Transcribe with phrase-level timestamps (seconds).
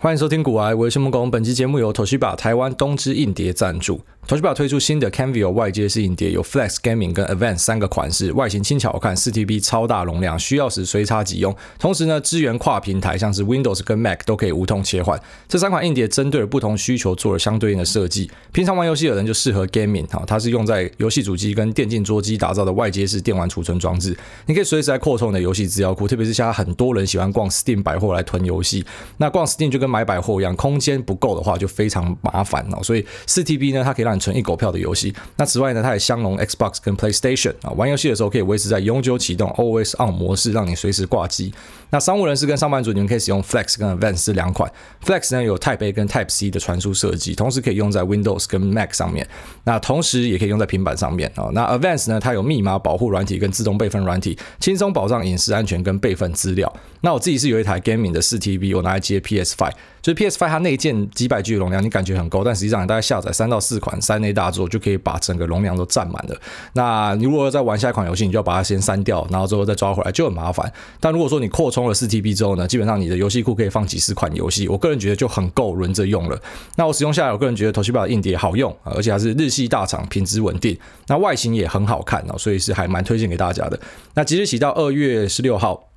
[0.00, 1.28] 欢迎收听古癌，我是木工。
[1.28, 4.00] 本期节目由 Toshiba 台湾东芝硬碟赞助。
[4.28, 11.56] Toshiba 推出新的 Kenvue 外接式硬碟，有 Flex Gaming 跟 Advance 三个款式，外形轻巧好看，4TB 超大容量，需要时随插即用。
[11.80, 15.18] 同时呢，支援跨平台，像是 Windows 跟 Mac 都可以无痛切换。
[15.48, 18.30] 这三款硬碟针对了不同需求做了相对应的设计。
[18.52, 28.84] 平常玩游戏的人就适合 Gaming 哈，它是用在游戏主机跟电竞桌机打造的外接式电玩储存装置，你可以随时来扩充你的游戏资料库，特别是现在很多人喜欢逛 Steam 百货来囤游戏，
[29.16, 32.82] 那逛 Steam 就跟买百货一样，空间不够的话就非常麻烦哦。
[32.82, 35.14] 所以四 TB 呢，它可以让你存一狗票的游戏。
[35.36, 41.52] 那此外呢，它也相容 Xbox 跟 PlayStation 啊，玩游戏的时候可以维持在永久启动 Always On 模式，让你随时挂机。
[41.90, 44.70] 那商务人士跟上班族，你们可以使用 Flex 跟 Advance 这两款。
[45.02, 49.26] Flex 呢有 Type A 跟 Type C 的传输设计，同时可以用在 Windows 跟 Mac 上面。
[49.64, 51.48] 那同时也可以用在平板上面啊。
[51.54, 56.70] 那 Advance 呢，它有密码保护软体跟自动备份软体，轻松保障隐私安全跟备份资料。
[57.00, 59.72] 那我自己是有一台 Gaming 的四 TB，我拿来接 PS5。
[60.00, 66.36] 就是 PS5 它内建几百 G 的容量，你感觉很高，但实际上你大概下载三到四款三 A 大作就可以把整个容量都占满了。
[66.74, 70.72] 那你如果要再玩下一款游戏，你就要把它先删掉，然后之后再抓回来，就很麻烦。
[71.00, 76.40] 但如果说你扩充了四 TB 之后呢，基本上你的游戏库可以放几十款游戏，我个人觉得就很够轮着用了。
[76.76, 83.78] 那我使用下来，我个人觉得头驱霸的硬碟好用，而且还是日系大厂，品质稳定，那外形也很好看哦，所以是还蛮推荐给大家的。
[84.14, 85.87] 那即日起到二月十六号。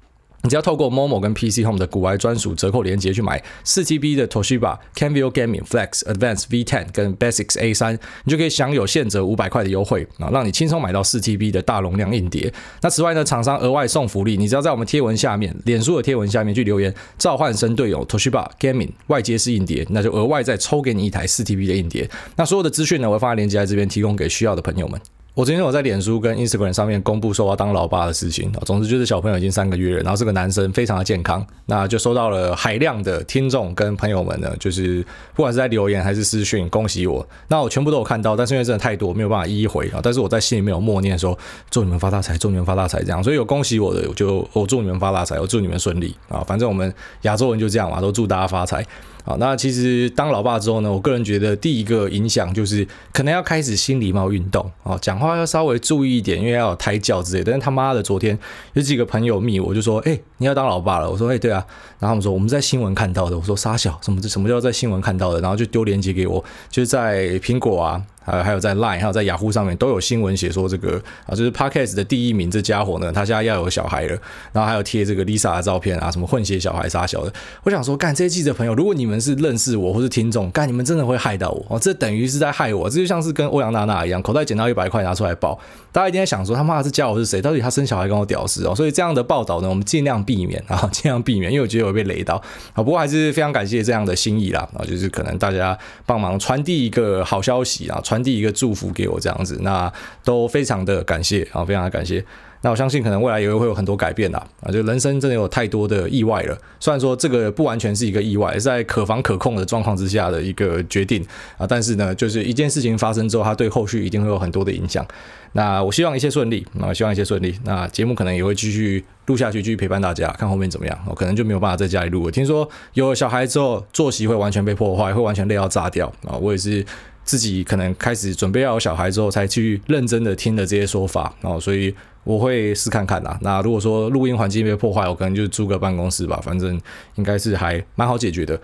[0.43, 7.15] 你只要透过 Momo 跟 PC Home 的古玩专属折扣链接去买四 TB 的 Toshiba Kenvue Gaming Flex Advance V10 跟
[7.17, 12.51] Basics A3，你就可以享有现折五百块的优惠啊，让你轻松买到四 TB 的大容量硬碟。
[12.81, 22.09] 那此外呢，厂商额外送福利，你只要在我们贴文下面，脸书的贴文下面去留言召唤生队友 Toshiba Gaming 外接式硬碟，那就额外再抽给你一台四 TB 的硬碟。
[22.35, 24.99] 那所有的资讯呢，我会放在链接在这边，提供给需要的朋友们。
[25.33, 35.01] 我今天有在脸书跟 Instagram 上面公布说要当老爸的事情，总之就是小朋友已经三个月了，然后是个男生，非常的健康，那就收到了海量的听众跟朋友们呢，就是
[35.33, 41.37] 不管是在留言还是私讯恭喜我，那我全部都有看到，但是因为真的太多，没有办法一一回啊，但是我在心里面有默念说
[41.69, 48.85] 祝你们发大财，祝你们发大财这样，所以有恭喜我的，我就我祝你们发大财，我祝你们顺利啊，反正我们亚洲人就这样嘛，都祝大家发财。
[49.23, 57.43] 好，那其实当老爸之后呢，我个人觉得第一个影响就是可能要开始新礼貌运动哦，讲话要稍微注意一点，因为要有胎教之类。
[57.43, 58.37] 但是他妈的，昨天
[58.73, 61.09] 有几个朋友密我就说，哎、你要当老爸了？
[61.09, 61.65] 我说，哎、对啊。
[62.01, 63.37] 然后他们说我们在新闻看到的。
[63.37, 65.39] 我说杀小，什么什么叫在新闻看到的？
[65.39, 68.03] 然后就丢链接给我，就是在苹果啊。
[68.23, 74.15] 还还有在 Line，还有在雅虎上面都有新闻写说这个啊，就是 Podcast 的第一名这家伙呢，他现在要有小孩了，
[74.53, 77.33] 然后还有贴这个 Lisa 的照片啊，什么混血小孩傻小的。
[77.63, 85.59] 我想说，干这些记者朋友，如果你们是认识我或是听众，干你们真的会害到我哦，这等于是在害我，这就像是跟欧阳娜娜一样，口袋捡到一百块拿出来报，
[85.91, 87.41] 大家一定在想说他妈的这家伙是谁？
[87.41, 88.75] 到底他生小孩跟我屌丝哦？
[88.75, 92.35] 所以这样的报道呢，我们尽量避免啊，尽量避免，因为我觉得会被雷到
[92.73, 92.83] 啊。
[92.83, 95.75] 不过还是非常感谢这样的心意啦啊，就是可能大家
[96.05, 98.91] 帮忙传递一个好消息啊，传递一个祝福。
[98.93, 99.91] 给我这样子，那
[100.21, 102.21] 都非常的感谢啊，非常的感谢。
[102.63, 106.57] 那我相信可能未来也会有很多改变啦，啊，就人生真的有太多的意外了。
[106.79, 111.25] 虽然说这个不完全是一个意外，在可防可控的状况之下的一个决定
[111.57, 115.05] 啊，但是呢，就是一件事情发生之后，它对后续一定会有很多的影响。
[115.53, 117.57] 那我希望一切顺利啊，希望一切顺利。
[117.65, 120.97] 那节目可能也会继续录下去，继续陪伴大家，看后面怎么样。
[121.09, 122.31] 我可能就没有办法在家里录了。
[122.31, 126.37] 听说有了小孩之后，作息会完全被破坏，会完全累到炸掉啊！
[126.39, 126.85] 我也是。
[127.23, 131.93] 自己可能开始准备要有小孩之后，才去认真的听了这些说法哦，所以
[132.23, 133.37] 我会试看看啦。
[133.41, 136.79] 那如果说录音环境被破坏，我可能就租个办公室吧，反正
[137.15, 138.59] 应该是还蛮好解决的。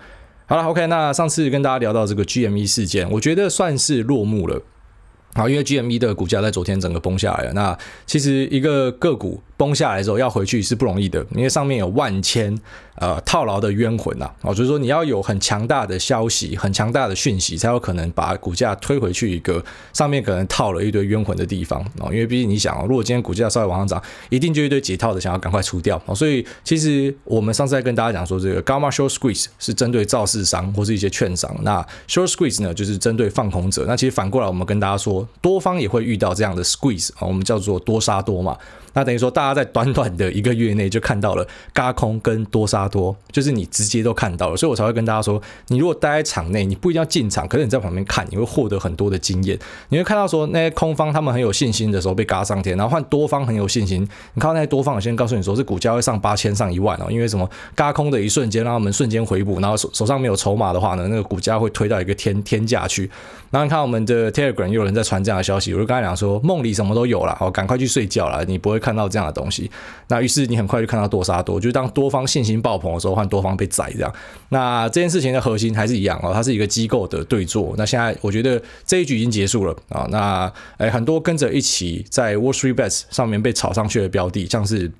[0.46, 4.62] 好了，OK，那上次跟大家聊到这个 GME 事件，我觉得算是落幕了。
[5.34, 7.52] 好，因为 GME 的股价在昨天整个崩下来了。
[7.52, 12.58] 那其实一个个股崩下来之后要回去是不容易的，因为上面有万千。
[13.00, 22.10] 呃，套牢的冤魂呐，哦，所以说你要有很强大的消息、很强大的讯息，才有可能把股价推回去一个上面可能套了一堆冤魂的地方哦。
[22.10, 26.12] 因为毕竟你想哦，如果今天股价稍微往上涨，一定就一堆解套的想要赶快出掉哦。
[26.12, 33.84] 所以其实我们上次在跟大家讲说，这个 Gamma Short Squeeze 是针对造市商或是一些券商，那 Short Squeeze 呢就是针对放空者。
[33.86, 38.58] 那其实反过来，我们跟大家说，多方也会遇到这样的 Squeeze 啊，我们叫做多杀多嘛。
[38.92, 49.58] 那等于说，大家在短短的一个月内就看到了轧空跟多杀多，就是你直接都看到了，所以我才会跟大家说，你如果待在场内，你不一定要进场，可是你在旁边看，你会获得很多的经验。
[49.88, 54.02] 你会看到说，那些空方他们很有信心的时候被轧上天，然后换多方很有信心，
[54.34, 57.48] 你看到那些多方，我先告诉你说，这股价会上八千、上一万哦，因为什么？
[57.76, 63.08] 轧空的一瞬间让他们瞬间回补，然后手手上没有筹码的话呢，那个股价会推到一个天天价去。
[63.50, 69.70] 然后你看我们的 Telegram 又有人在传这样的消息，我就跟他讲说，梦里什么都有了，好，赶快去睡觉了，你不会看到这样的东西。
[70.08, 74.14] 那于是你很快就看到多杀多，就是当多方信心爆棚的时候，换多方被宰这样。
[74.50, 77.74] 那这件事情的核心还是一样哦，它是一个机构的对做。
[77.76, 80.06] 那现在我觉得这一局已经结束了啊。
[80.10, 84.90] 那诶，很多跟着一起在 Wall Street Bets 上面被炒上去的标的，像是。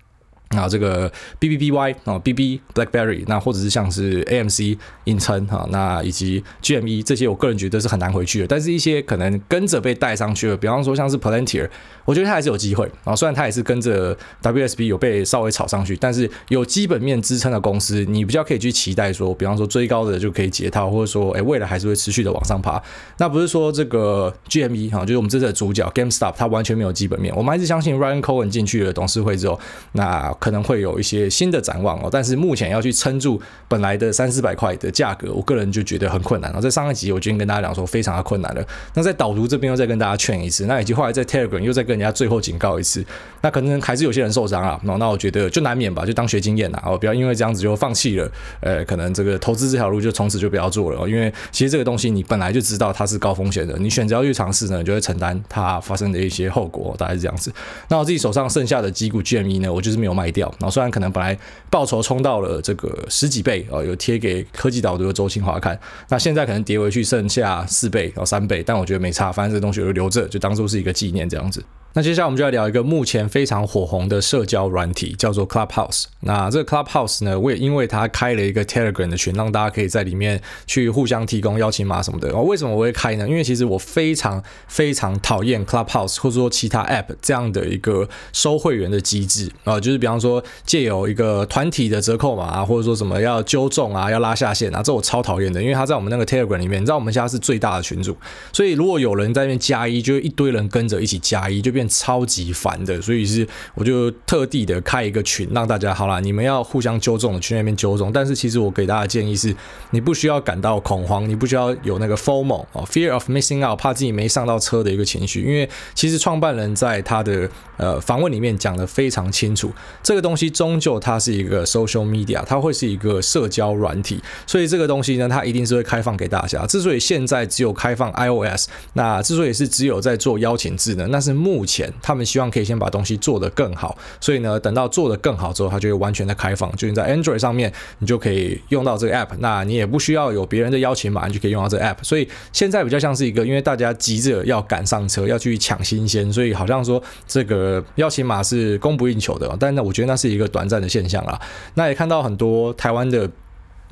[0.56, 7.02] 啊，这个 B B B Y 啊，B B BlackBerry，那或者是像是 A M C 硬撑哈，那以及 G M E
[7.02, 8.46] 这些，我个人觉得是很难回去的。
[8.46, 11.68] 但是一些可能跟着被带上去了，比方说像是 Palantir，
[12.06, 13.14] 我觉得它还是有机会啊。
[13.14, 22.82] 虽然它也是跟着 W S B 有被稍微炒上去，但是有基本面支撑的公司，你比较可以去期待说，比方说追高的就可以解套，或者说哎未来还是会持续的往上爬。
[23.18, 27.34] 那不是说这个 G M E 哈，就是我们这次的主角 GameStop，它完全没有基本面。
[27.36, 29.60] 我们还是相信 Ryan Cohen 进去了董事会之后，
[29.92, 30.34] 那。
[30.38, 36.50] 可能会有一些新的展望哦，但是目前要去撑住本来的三四百块的价格，我个人就觉得很困难。
[36.50, 38.64] 然后在上一集我已经跟大家讲说非常的困难了。
[38.94, 43.04] 那在导读这边又再跟大家劝一次，那以及后来在 Telegram 又再跟人家最后警告一次，
[43.42, 44.80] 那可能还是有些人受伤了。
[44.98, 48.30] 那我觉得就难免吧，就当学经验啦，哦，不要因为这样子就放弃了。
[48.60, 57.52] 呃，可能这个投资这条路就从此就不要做了，因为其实这个东西你本来就知道它是高风险的，你选择要去尝试呢，你就会承担它发生的一些后果，大概是这样子。
[57.88, 60.46] 那我自己手上剩下的几股 GME 呢，我就是没有卖掉。
[60.60, 61.08] 然后虽然可能。
[61.10, 61.34] 本来
[61.70, 65.80] 报酬冲到了这个十几倍哦，有贴给科技导读的周清华看。
[66.10, 71.64] 那现在可能跌回去剩下四倍哦，三倍，但我觉得没差，反正这东西我就留着，就当做是一个纪念这样子。
[71.94, 76.04] 那接下来我们就来聊一个目前非常火红的社交软体，叫做 Clubhouse。
[76.20, 82.32] 那这个 Clubhouse 呢，我也因为它开了一个 Telegram 的群，让大家可以在里面去互相提供邀请码什么的。
[82.36, 83.26] 为什么我会开呢？
[83.26, 95.60] 因为其实我非常非常讨厌 Clubhouse 或者说其他 App 这样的一个收会员的机制啊，就是比方说借由一个团体的折扣码啊，或者说什么要揪众啊，要拉下线啊，这我超讨厌的。
[95.60, 98.16] 因为他在我们那个 Telegram 里面，你知道我们现在是最大的群组，
[98.52, 108.10] 所以如果有人在那边加一，就一堆人跟着一起加一，就变超级烦的，所以是我就特地的开一个群，让大家好啦，你们要互相纠正的去那边纠正。
[108.12, 109.54] 但是其实我给大家建议是，
[109.90, 115.42] 你不需要感到恐慌，你不需要有那个 FOMO 哦，fear of missing out，怕自己没上到车的一个情绪。
[115.42, 117.48] 因为其实创办人在他的
[117.78, 119.72] 呃访问里面讲得非常清楚，
[120.02, 126.66] 这个东西终究它是一个 social media，它会是一个社交软体，所以这个东西呢，它一定是会开放给大家。
[126.66, 131.92] 之所以现在只有开放 iOS，那之所以是只有在做邀请制呢，那是目前。
[132.02, 136.74] 他们希望可以先把东西做得更好，所以呢，等到做得更好之后，它就会完全的开放。
[136.76, 141.96] 就你在 Android 上面，你就可以用到这个 App，那你也不需要有别人的邀请码，你就可以用到这个 App。
[142.02, 149.54] 所以现在比较像是一个，因为大家急着要赶上车，要去抢新鲜，所以好像说这个呃邀请码是供不应求的。
[149.60, 151.40] 但那，我觉得那是一个短暂的现象啊。
[151.74, 153.30] 那也看到很多台湾的。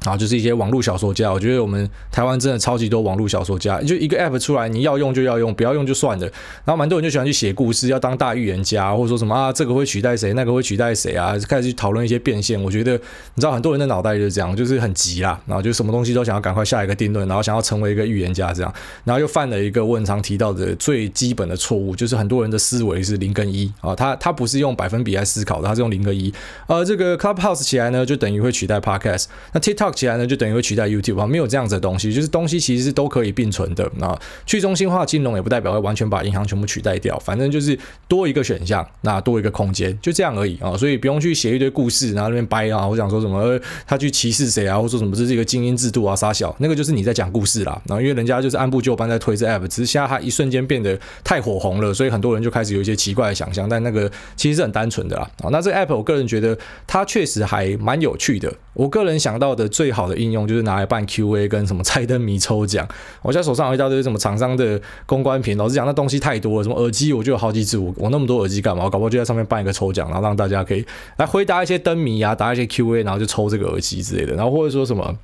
[0.03, 6.27] 然后就是一些网络小说家，我觉得我们台湾真的超级多网络小说家，就一个 app 出来，你要用就要用，不要用就算了。
[6.65, 12.63] 然后蛮多人就喜欢去写故事，要当大预言家，或者说什么啊，这个会取代谁，那个会取代谁啊，开始去讨论一些变现。
[12.63, 18.73] 我觉得你知道很多人的脑袋就是这样，就是很急啦，然后就什么东西都想要赶快下一个定论，然后想要成为一个预言家这样，
[19.05, 26.33] 然后又犯了一个我常提到的最基本的错误，就是很多人的思维是零跟一啊，他他不是用百分比来思考的，他是用零跟一。
[26.67, 33.91] 呃，这个 Clubhouse 起来呢，就等于会取代 Podcast，那 TikTok 起来呢，就等于会取代 YouTube 啊，没有这样子的东西，就是东西其实是都可以并存的。
[33.99, 37.79] 那去中心化金融也不代表会完全把银行全部取代掉，反正就是
[38.09, 40.77] 多一个选项，那多一个空间，就这样而已啊。
[40.77, 47.81] 所以不用去写一堆故事，然后那边掰啊，我想说什么他去歧视谁啊，或者说什么这是一个精英制度啊，杀小那个就是你在讲故事啦。
[47.87, 55.31] 然后因为人家就是按部就班在推这 app，只是现在它一瞬间变得太火红了，所以很多人就开始有一些奇怪的想象，但那个其实是很单纯的啦。
[55.43, 58.53] 啊，那这个 app 我个人觉得它确实还蛮有趣的。
[58.75, 62.89] 我个人想到的最好的应用就是拿来办 Q&A 跟什么猜灯谜抽奖。
[63.21, 66.63] 我现在手上有一大堆什么厂商的公关品，老实讲那东西太多了。
[66.63, 68.85] 什么耳机我就有好几只，我我那么多耳机干嘛？
[68.85, 70.83] 我搞不好就在上面办一个抽奖，然后让大家可以
[71.19, 74.33] 来回答一些灯谜啊，答一些 Q&A，然后就抽这个耳机之类的。
[74.33, 75.15] 然后或者说什么。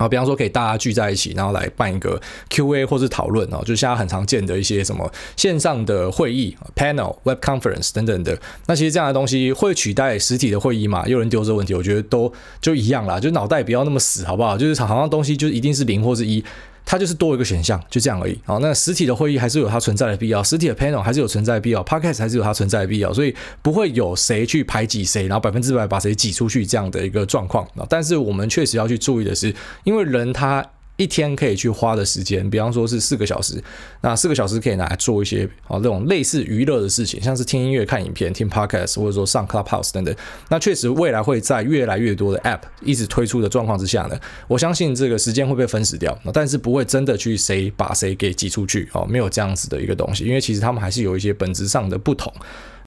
[0.00, 8.38] 啊，比方说可以大家聚在一起，然后来办一个 Q&A 或是讨论哦，就现在很常见的一些什么线上的会议、panel、web conference 等等的。
[8.66, 11.06] 那其实这样的东西会取代实体的会议嘛？
[11.06, 14.56] 又人丢这个问题，我觉得都就一样啦，就脑袋不要那么死，好不好？
[14.56, 16.42] 就是好像东西就一定是零或是一。
[16.90, 18.36] 它就是多一个选项，就这样而已。
[18.44, 23.32] 好，那实体的会议还是有它存在的必要，实体的 panel 还是有存在的必要，podcast 还是有它存在的必要，所以
[23.62, 27.64] 不会有谁去排挤谁，然后百分之百把谁挤出去这样的一个状况。
[27.88, 29.54] 但是我们确实要去注意的是，
[29.84, 30.68] 因为人他。
[31.00, 33.54] 一天可以去花的时间，比方说是四个小时，
[34.02, 40.14] 那四个小时可以拿来做一些啊这种类似娱乐的事情，像是听音乐、看影片、听 podcast，或者说上 Clubhouse 等等。
[40.50, 52.30] 那确实未来会在越来越多的 app 一直推出的状况之下呢，我相信这个时间会被分食掉，但是不会真的去谁把谁给挤出去哦，没有这样子的一个东西，因为其实他们还是有一些本质上的不同。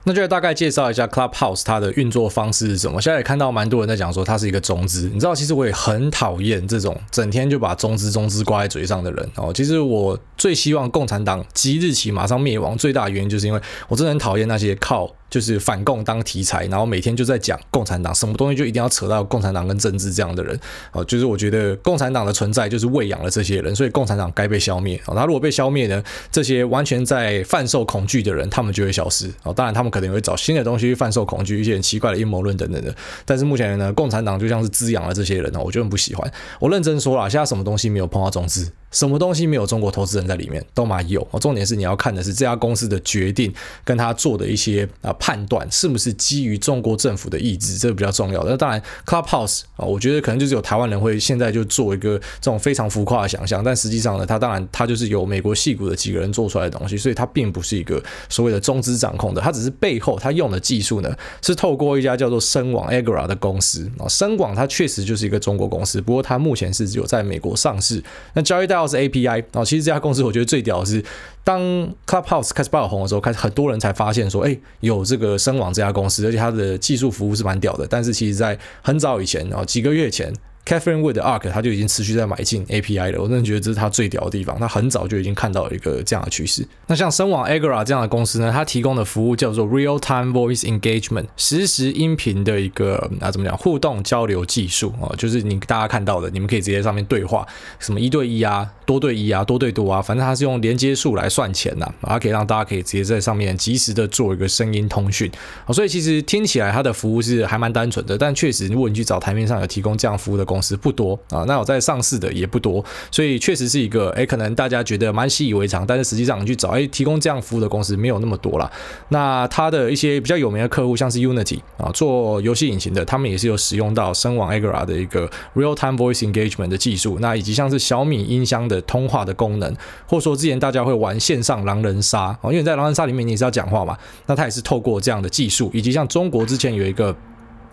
[0.05, 3.01] 那就来大概介绍一下 Clubhouse 它的运作方式是什么。
[3.01, 9.51] 现在也看到蛮多人在讲说它是一个中资，你知道，其实我也很讨厌这种整天就把中资中资挂在嘴上的人哦。
[9.53, 15.09] 其实我最希望共产党即日起马上灭亡，最大的原因就是因为我真的很讨厌那些靠。
[15.33, 20.59] 就是反共当题材，然后每天就在讲共产党，什么东西就一定要扯到共产党跟政治这样的人，
[20.91, 25.01] 哦，就是我觉得共产党的存在就是喂养了这些人，所以共产党该被消灭。
[25.07, 29.27] 哦，他如果被消灭呢，这些完全在贩售恐惧的人，他们就会消失。
[29.41, 32.93] 哦，当然他们可能也会找新的东西去贩售恐惧，一些很奇怪的阴谋论等等的。
[33.25, 36.31] 但是目前呢，共产党就像是滋养了这些人，哦，我就很不喜欢。
[36.59, 38.71] 我认真说了，现在什么东西没有碰到中资？
[38.93, 40.65] 什么东西没有中国投资人在里面？
[40.73, 41.27] 都嘛有。
[41.41, 48.41] 重点是你要看的是这家公司的决定跟他做的一些啊判断是不是基于中国政府的意志，这个比较重要。
[48.45, 68.03] 那当然，Clubhouse 啊，我觉得可能就是有台湾人会现在就做一个这种非常浮夸的想象，但实际上呢，它当然它就是由美国戏骨的几个人做出来的东西，所以它并不是一个所谓的中资掌控的，它只是背后它用的技术呢是透过一家叫做深网 Agora 的公司啊，深网它确实就是一个中国公司，不过它目前是只有在美国上市。
[68.33, 71.03] 那交易到是 API 啊，其实这家公司我觉得最屌的是。
[71.45, 71.61] 当
[72.07, 77.85] Clubhouse 开始爆红的时候，开始很多人才发现说，哎，有这个声网这家公司，而且它的技术服务是蛮屌的。
[77.85, 80.33] 但是其实，在很早以前，然后几个月前。
[80.65, 83.21] Catherine Wood 的 Ark，他就已经持续在买进 API 了。
[83.21, 84.57] 我真的觉得这是他最屌的地方。
[84.59, 86.65] 他很早就已经看到一个这样的趋势。
[86.87, 97.45] 那像声网 Agora 这样的公司呢，它提供的服务叫做 Real Time Voice Engagement，实时音频的一个啊怎么讲互动交流技术啊，就是你大家看到的，你们可以直接上面对话，
[97.79, 105.29] 什么一对一啊、多对一啊、多对多啊，反正它是用连接数来算钱呐，它可以让大家可以直接在上面及时的做一个声音通讯。
[105.73, 111.19] 所以其实听起来它的服务是还蛮单纯的，但确实如果你去找台面上有提供这样服务的公司不多。
[111.29, 118.71] 啊，那我在上市的也不多，所以确实是一个，哎，可能大家觉得蛮习以为常，但是实际上你去找，哎，提供这样服务的公司没有那么多啦。
[119.09, 127.17] 那它的一些比较有名的客户，像是 Unity 啊，做游戏引擎的，他们也是有使用到声网 Agora 的一个 Real Time Voice Engagement 的技术。
[127.19, 129.75] 那以及像是小米音箱的通话的功能，
[130.07, 137.15] 或者说之前大家会玩线上狼人杀啊，因为在狼人杀里面你也是要讲话嘛，那它也是透过这样的技术，以及像中国之前有一个。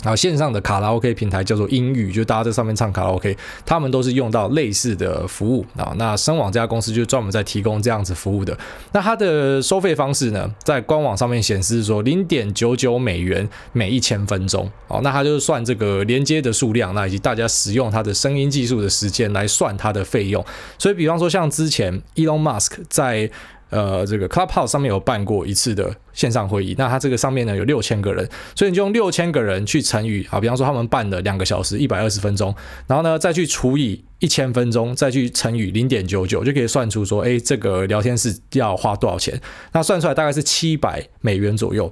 [0.03, 5.93] 然后线上的卡拉 OK 平台叫做音语，就大家在上面唱卡拉 OK，他们都是用到类似的服务啊。
[5.97, 8.57] 那声网这家公司就专门在提供这样子服务的。
[8.93, 14.71] 那它的收费方式呢，在官网上面显示说零点九九美元每一千分钟。
[14.89, 20.45] 哦，那它就是算这个连接的数量，那以及大家使用它的声音技术的时间来算它的费用。
[20.79, 23.31] 所以，比方说像之前 Elon Musk 在
[23.71, 32.55] 呃，这个 Clubhouse 上面有办过一次的线上会议，那它这个上面呢有六千个人，所以你就用六千个人去乘以啊，比方说他们办了两个小时，一百二十分钟，
[32.87, 39.41] 然后呢再去除以一千分钟，再去乘以零点九九，就可以算出说，哎，这个聊天室要花多少钱？
[39.73, 41.91] 那算出来大概是七百美元左右。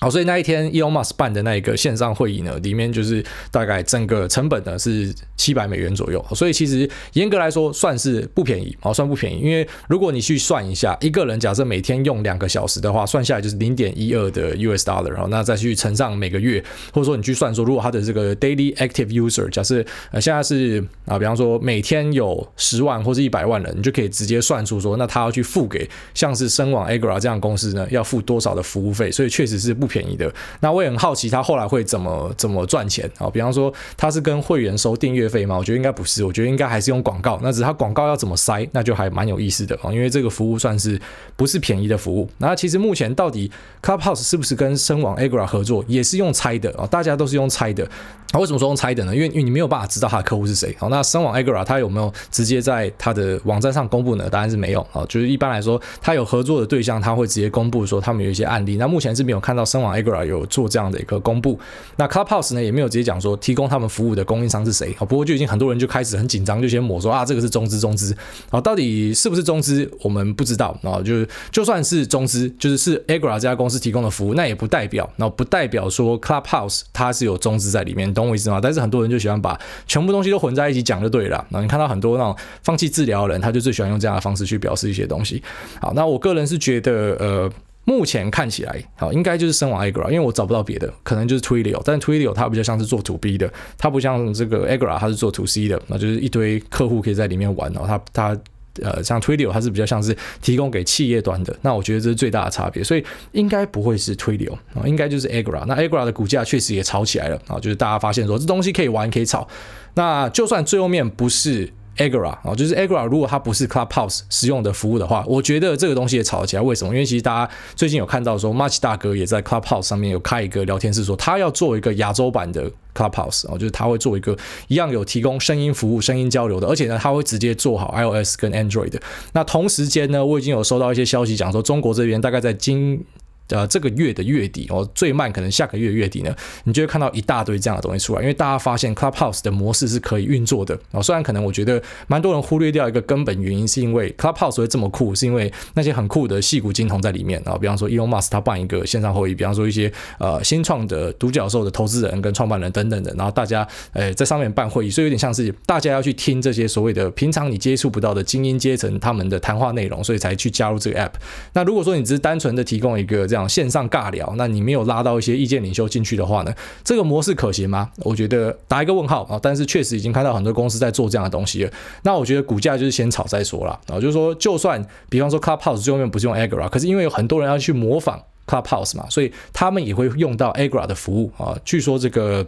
[0.00, 6.24] 好，所以那一天 Elon Musk 办的那一个线上会议呢，里面就是大概整个成本呢是七百美元左右。
[6.36, 9.40] 所以其实严格来说算是不便宜，好，算不便宜。
[9.40, 16.62] 因为如果你去算一下，一个人假设每天用两个小时的话，算下来就是零点一二的 US dollar，然后那再去乘上每个月，
[16.92, 29.10] 或者说你去算说，如果他的这个 daily active user 假设呃现在是啊，比方说每天有十万或是一百万人，你就可以直接算出说，那他要去付给像是声网 Agora 这样公司呢，要付多少的服务费？
[29.10, 29.87] 所以确实是不。
[29.88, 33.28] 便宜的，那我也很好奇他后来会怎么怎么赚钱啊？
[33.30, 35.56] 比方说他是跟会员收订阅费吗？
[35.56, 37.40] 我觉得应该不是，我觉得应该还是用广告。
[37.42, 41.00] 那只是他广告要怎么塞，那就还蛮有意思的啊，因为这个服务算是
[41.34, 42.28] 不是便宜的服务。
[42.38, 43.50] 那其实目前到底
[43.82, 47.88] Clubhouse 是不是跟声网 Agora 合作，也是用猜的啊，大家都是用猜的。
[48.34, 49.14] 为什么说用猜的呢？
[49.14, 50.76] 因为因为你没有办法知道他的客户是谁。
[50.78, 54.28] 好，那声网 Agora 他有没有直接在他的网站上公布呢？
[54.28, 55.02] 答案是没有啊。
[55.08, 58.76] 就是一般来说，他有合作的对象，他会直接公布说他们有一些案例。
[58.76, 61.58] 那目前是没有看到声网 Agora 有做这样的一个公布。
[61.96, 64.94] 那 Clubhouse 呢也没有直接讲说提供他们服务的供应商是谁。
[64.98, 68.14] 好，不过就已经很多人就开始很紧张，就先抹说啊这个是中资中资。
[68.50, 71.00] 好，到底是不是中资我们不知道啊。
[71.02, 78.60] 就是就算是中资，就是是 Agora 这家公司提供的服务，那也不代表，那不代表说 Clubhouse 它是有中资在里面，懂我意思吗？
[78.62, 78.98] 但是很多。
[78.98, 79.56] 人就喜欢把
[79.86, 81.46] 全部东西都混在一起讲就对了。
[81.50, 85.40] 那你看到很多那种放弃治疗的人，他就最喜欢用这样的方式去表示一些东西。
[85.80, 87.48] 好，那我个人是觉得，呃，
[87.88, 98.40] 目前看起来，好，应该就是声网 Agora，因为我找不到别的，可能就是 Twilio，但是 Twilio 它比较像是做 To B 的，它不像这个 Agra，它是做 To C 的，那就是一堆客户可以在里面玩哦，它它。
[98.80, 105.64] 呃，像 Twilio 它是比较像是提供给企业端的，那我觉得这是最大的差别，所以应该不会是 Twilio 啊，应该就是 Agra，。
[105.66, 109.48] 那 Agra 的股价确实也炒起来了啊，就是大家发现说这东西可以玩可以炒，
[109.94, 111.68] 那就算最后面不是。
[111.98, 116.62] Agora 啊，就是 Agora 如果它不是 Clubhouse 使用的服务的话，我觉得这个东西也吵起来。
[116.62, 116.94] 为什么？
[116.94, 124.36] 因为其实大家最近有看到说，Much 大哥也在 Clubhouse 上面有开一个聊天室，说他要做一个亚洲版的 Clubhouse 啊，就是他会做一个
[124.68, 129.00] 一样有提供声音服务、声音交流的，而且呢，他会直接做好 iOS 跟 Android 的。
[129.32, 133.04] 那同时间呢，我已经有收到一些消息讲说，中国这边大概在今
[133.48, 141.02] 呃，这个月的月底哦，最慢可能下个月月底呢，你就会看到一大堆这样的东西出来，因为大家发现 Clubhouse 的模式是可以运作的哦。
[141.02, 161.12] 虽然可能我觉得蛮多人忽略掉一个根本原因，是因为 Clubhouse 会这么酷，是因为那些很酷的戏骨金童在里面啊，比方说 Elon Musk 他办一个线上会议，比方说一些呃新创的独角兽的投资人跟创办人等等的，然后大家诶在上面办会议，所以有点像是大家要去听这些所谓的平常你接触不到的精英阶层他们的谈话内容，所以才去加入这个 App。
[161.54, 167.90] 那如果说你只是单纯的提供一个这样线上尬聊，那你没有拉到一些意见领袖进去的话呢，这个模式可行吗？
[167.98, 169.38] 我觉得打一个问号啊。
[169.42, 171.70] 但是确实已经看到很多公司在做这样的东西了。
[172.02, 174.00] 那我觉得股价就是先炒再说了啊。
[174.00, 181.54] 就是说，就算比方说 Clubhouse 最后面不是用 Agora，可是因为有很多人要去模仿 Clubhouse 嘛，所以他们也会用到 Agora 的服务啊。
[181.64, 182.46] 据说这个。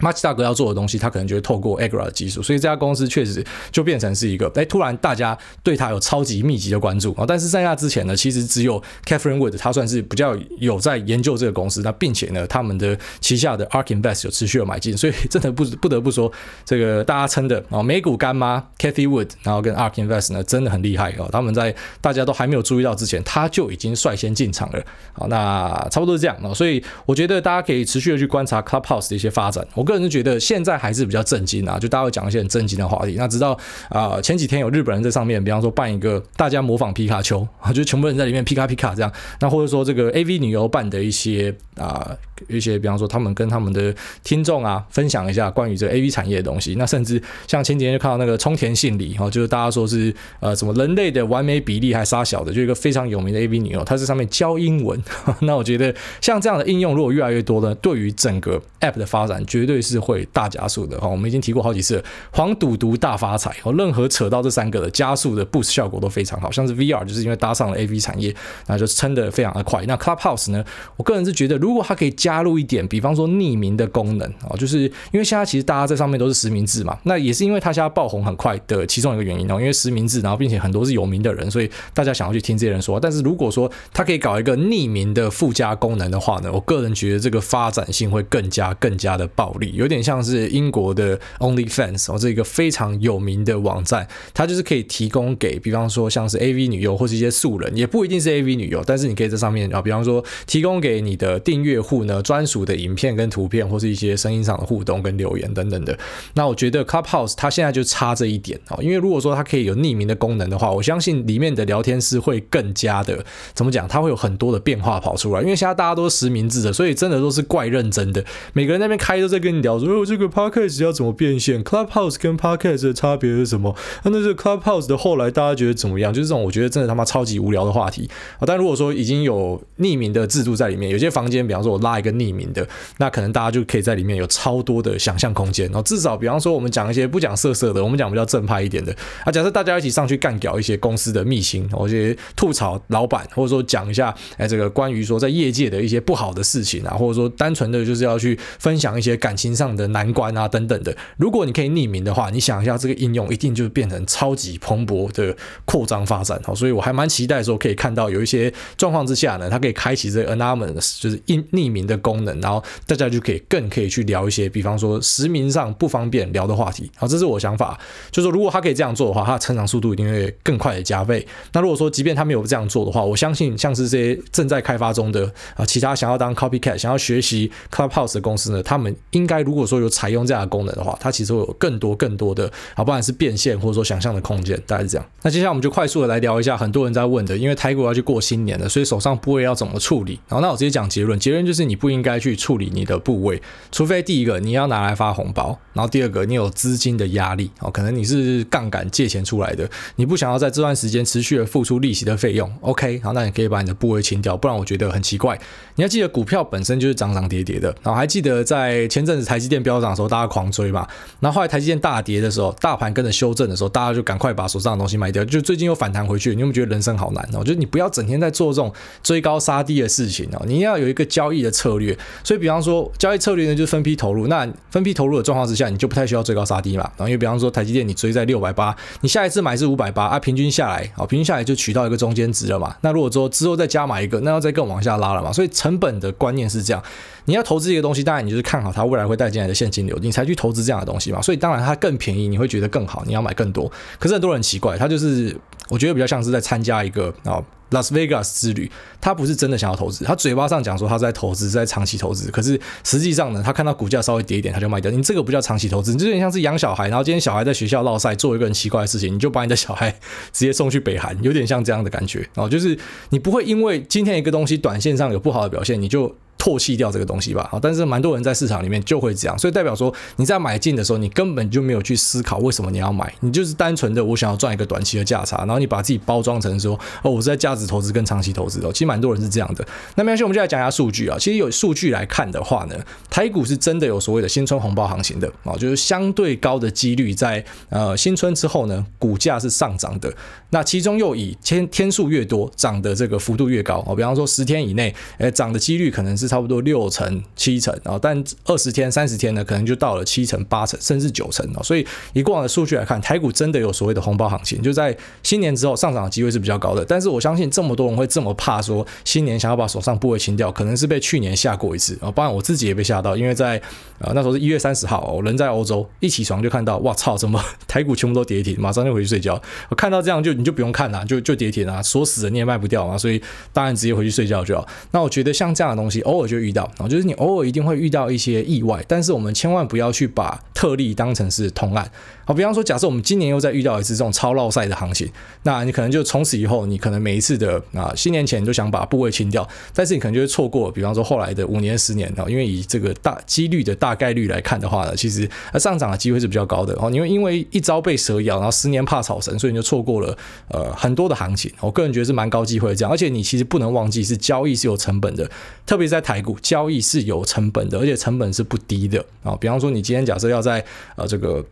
[0.00, 7.24] Much 大哥要做的东西，他可能就会透过 Agra 的技术，所以这家公司确实就变成是一个，哎，突然大家对他有超级密集的关注啊。
[7.26, 16.32] 但是在那之前呢，其实只有 Catherine Wood，他算是比较有在研究这个公司，那并且呢，他们的旗下的 ARK Invest 有持续的买进，所以真的不不得不说，
[16.64, 21.28] 这个大家称的啊美股干妈 Cathie Wood，然后跟 ARK Invest 呢真的很厉害哦。
[21.30, 24.82] 他们在大家都还没有注意到之前，他就已经率先进场了。
[25.12, 26.52] 好，那差不多是这样啊。
[26.52, 29.64] 所以我觉得大家可以持续的去观察 Clubhouse 的一些发展。
[29.74, 33.14] 我跟个人是觉得现在还是比较震惊啊，就大家会讲一些很震惊的话题。
[33.16, 33.56] 那直到
[33.88, 39.12] 啊前几天有日本人在上面，比方说办一个大家模仿皮卡丘啊， 就全部人在里面皮卡皮卡这样。
[39.40, 42.10] 那或者说这个 AV 女优办的一些啊
[42.48, 43.94] 一些，比方说他们跟他们的
[44.24, 46.74] 听众啊分享一下关于这 AV 产业的东西。
[46.76, 55.00] 那甚至像前几天就看到那个冲田杏里哈，就是大家说是呃什么人类的完美比例还杀小的，就一个非常有名的 AV 女优，她在上面教英文。
[55.42, 60.26] 那我觉得像这样的应用如果越来越多呢，对于整个 App 的发展绝对对是会。
[60.32, 68.34] 大加速的哈，我们已经提过好几次，黄赌毒大发财哦，任何扯到这三个的加速的 boost 效果都非常好，像是 VR 就是因为搭上了 AV 产业，
[68.66, 69.84] 那就撑得非常的快。
[69.86, 70.64] 那 Clubhouse 呢，
[70.96, 82.98] 我个人是觉得，如果它可以加入一点，比方说匿名的功能哦，就是因为现在其实大家在上面都是实名制嘛，那也是因为它现在爆红很快的其中一个原因哦，因为实名制，然后并且很多是有名的人，所以大家想要去听这些人说。
[82.98, 90.22] 但是如果说它可以搞一个匿名的附加功能的话呢，我个人觉得这个发展性会更加更加的暴有点像。
[90.22, 105.98] 是英国的 OnlyFans 哦，这一个非常有名的网站，它就是可以提供给，比方说像是 AV 女优或是一些素人，也不一定是 AV 女优，但是你可以在上面啊，比方说提供给你的订阅户呢专属的影片跟图片，或是一些声音上的互动跟留言等等的。
[106.34, 115.40] 那我觉得 Clubhouse 它现在就差这一点哦，因为如果说它可以有匿名的功能的话，我相信里面的聊天室会更加的怎么讲，它会有很多的变化跑出来。
[115.40, 120.04] 因为现在大家都实名制的，所以真的都是怪认真的，每个人那边开都在跟你聊说。
[120.04, 123.74] 这个 Podcast 要怎么变现？Clubhouse 跟 Podcast 的差别是什么？
[124.02, 126.12] 那那这 Clubhouse 的后来大家觉得怎么样？
[126.12, 128.42] 就是这种我觉得真的他妈超级无聊的话题啊！
[128.46, 132.66] 但如果说已经有匿名的制度在里面，有些房间，比方说我拉一个匿名的，
[132.98, 135.66] 那可能大家就可以在里面有超多的想象空间。
[135.66, 139.32] 然后至少比方说我们讲一些不讲色色的，我们讲比较正派一点的啊。
[139.32, 141.94] 假设大家一起上去干掉一些公司的秘辛，或者
[142.36, 167.78] 吐槽老板，或者说讲一下哎这个关于说在业界的一些不好的事情啊，或者说单纯的就是要去分享一些感情上的难关啊等等的，如果你可以匿名的话，你想一下这个应用一定就变成超级蓬勃的扩张发展哦，所以我还蛮期待说可以看到有一些状况之下呢，它可以开启这个 anonymous 就是匿匿名的功能，然后大家就可以更可以去聊一些，比方说实名上不方便聊的话题，好，这是我想法，
[168.10, 171.26] 就是说如果它可以这样做的话，它的成长速度一定会更快的加倍。
[171.52, 185.06] 那如果说即便它没有这样做的话，我相信像是这些正在开发中的啊，其他想要当 copycat 想要学习 Clubhouse 的公司呢，他们应该该如果说有采用这样的功能的话，它其实会有更多更多的啊，不管是变现或者说想象的空间，大概是这样。
[185.22, 190.20] 那接下来我们就快速的来聊一下很多人在问的，因为台股要去过新年了，所以手上部位要怎么处理？
[190.28, 193.40] 然后那我直接讲结论，结论就是你不应该去处理你的部位，
[193.70, 205.38] 除非第一个你要拿来发红包，然后第二个你有资金的压力哦，可能你是杠杆借钱出来的，你不想要在这段时间持续的付出利息的费用，OK，好，那你可以把你的部位清掉，不然我觉得很奇怪。
[205.76, 210.86] 你要记得股票本身就是涨涨跌跌的，然后还记得在前阵台积电飙涨的时候，大家狂追嘛，
[211.20, 215.24] 然后后来台积电大跌的时候，大盘跟着修正的时候，大家就赶快把手上的东西卖掉。
[215.24, 217.42] 就最近又反弹回去，你有没有觉得人生好难哦？
[217.44, 221.96] 就是你不要整天在做这种追高杀低的事情哦，你要有一个交易的策略。
[222.22, 224.26] 所以，比方说交易策略呢，就是分批投入。
[224.26, 226.84] 那分批投入的状况之下，你就不太需要追高杀低嘛。
[226.96, 232.74] 然后，因为比方说台积电，你追在六百八，你下一次买是五百八啊，平均下来啊，平均下来就取到一个中间值了嘛。
[232.80, 235.32] 那如果说之后再加买一个，那要再更往下拉了嘛。
[235.32, 236.82] 所以成本的观念是这样。
[237.26, 241.22] 你要投资一个东西，当然你就是看好它未来会带进来的现金流，你才去投资这样的东西嘛。
[241.22, 243.70] 所以当然它更便宜，你会觉得更好，你要买更多。
[243.98, 245.36] 可是很多人很奇怪，他就是
[245.68, 247.42] 我觉得比较像是在参加一个啊。
[247.72, 248.70] 拉斯维加斯之旅，
[249.00, 254.90] 他不是真的想要投资，他嘴巴上讲说他在投资，在长期投资，可是实际上呢，他看到股价稍微跌一点，他就卖掉。
[254.90, 259.90] 你这个不叫长期投资，你就有点像是养小孩，然后今天小孩在学校落赛，做一个很奇怪的事情，你就把你的小孩
[260.34, 262.18] 直接送去北韩，有点像这样的感觉。
[262.34, 266.14] 然后就是你不会因为今天一个东西短线上有不好的表现，你就。
[266.42, 279.64] 唾弃掉这个东西吧，好，但是蛮多人在市场里面就会这样，所以代表说你在买进的时候，你根本就没有去思考为什么你要买，你就是单纯的我想要赚一个短期的价差，然后你把自己包装成说哦，我是在价值投资跟长期投资的，其实蛮多人是这样的。
[279.94, 281.16] 那没关系，我们就来讲一下数据啊。
[281.16, 282.74] 其实有数据来看的话呢，
[283.08, 290.12] 台股是真的有所谓的新春红包行情的啊，就是相对高的几率在呃新春之后呢，股价是上涨的。
[290.50, 293.94] 那其中又以天天数越多，涨的这个幅度越高啊。
[293.94, 296.31] 比方说十天以内，诶，涨的几率可能是。
[296.32, 301.62] 差不多六成七成，然后但二十天三十天呢，可能就到了七成八成甚至九成哦。
[301.62, 306.82] 所以以过往的数据来看，台股真的有所谓的红包行情，就在新年之后上涨的机会是比较高的。
[306.86, 312.10] 但是我相信这么多人会这么怕说新年想要把手上部位清掉，可能是被去年吓过一次啊。
[312.12, 313.60] 当然我自己也被吓到，因为在
[313.98, 319.38] 呃那时候是一月三十号，我人在欧洲，一起床就看到哇操，怎么台股全部都跌停，马上就回去睡觉。
[319.68, 324.66] 我看到这样就你就不用看了，就就跌停啊，锁死了你也卖不掉啊，所以当然直接回去睡觉就好。
[324.92, 326.21] 那我觉得像这样的东西偶尔。
[326.22, 331.90] 我就遇到，然后就是你偶尔一定会遇到一些意外，但是我们千万不要去把特例当成是同案。
[332.24, 335.10] 好，比方说，假设我们今年又再遇到一次这种超绕赛的行情，
[335.42, 346.88] 那你可能就从此以后，你可能每一次的啊新年前就想把部位清掉，但是你可能就会错过，比方说后来的五年、十年啊，因为以这个大几率的大概率来看的话呢，其实上涨的机会是比较高的哦。
[346.92, 350.16] 因为因为一朝被蛇咬，然后十年怕草绳，所以你就错过了
[350.48, 351.52] 呃很多的行情。
[351.60, 355.28] 我个人觉得是蛮高机会这样，而且你其实不能忘记是交易是有成本的，
[355.66, 359.36] 特别在台股交易是有成本的，而且成本是不低的啊。
[359.40, 360.62] 比方说你今天假设要在
[360.96, 361.42] 呃这个。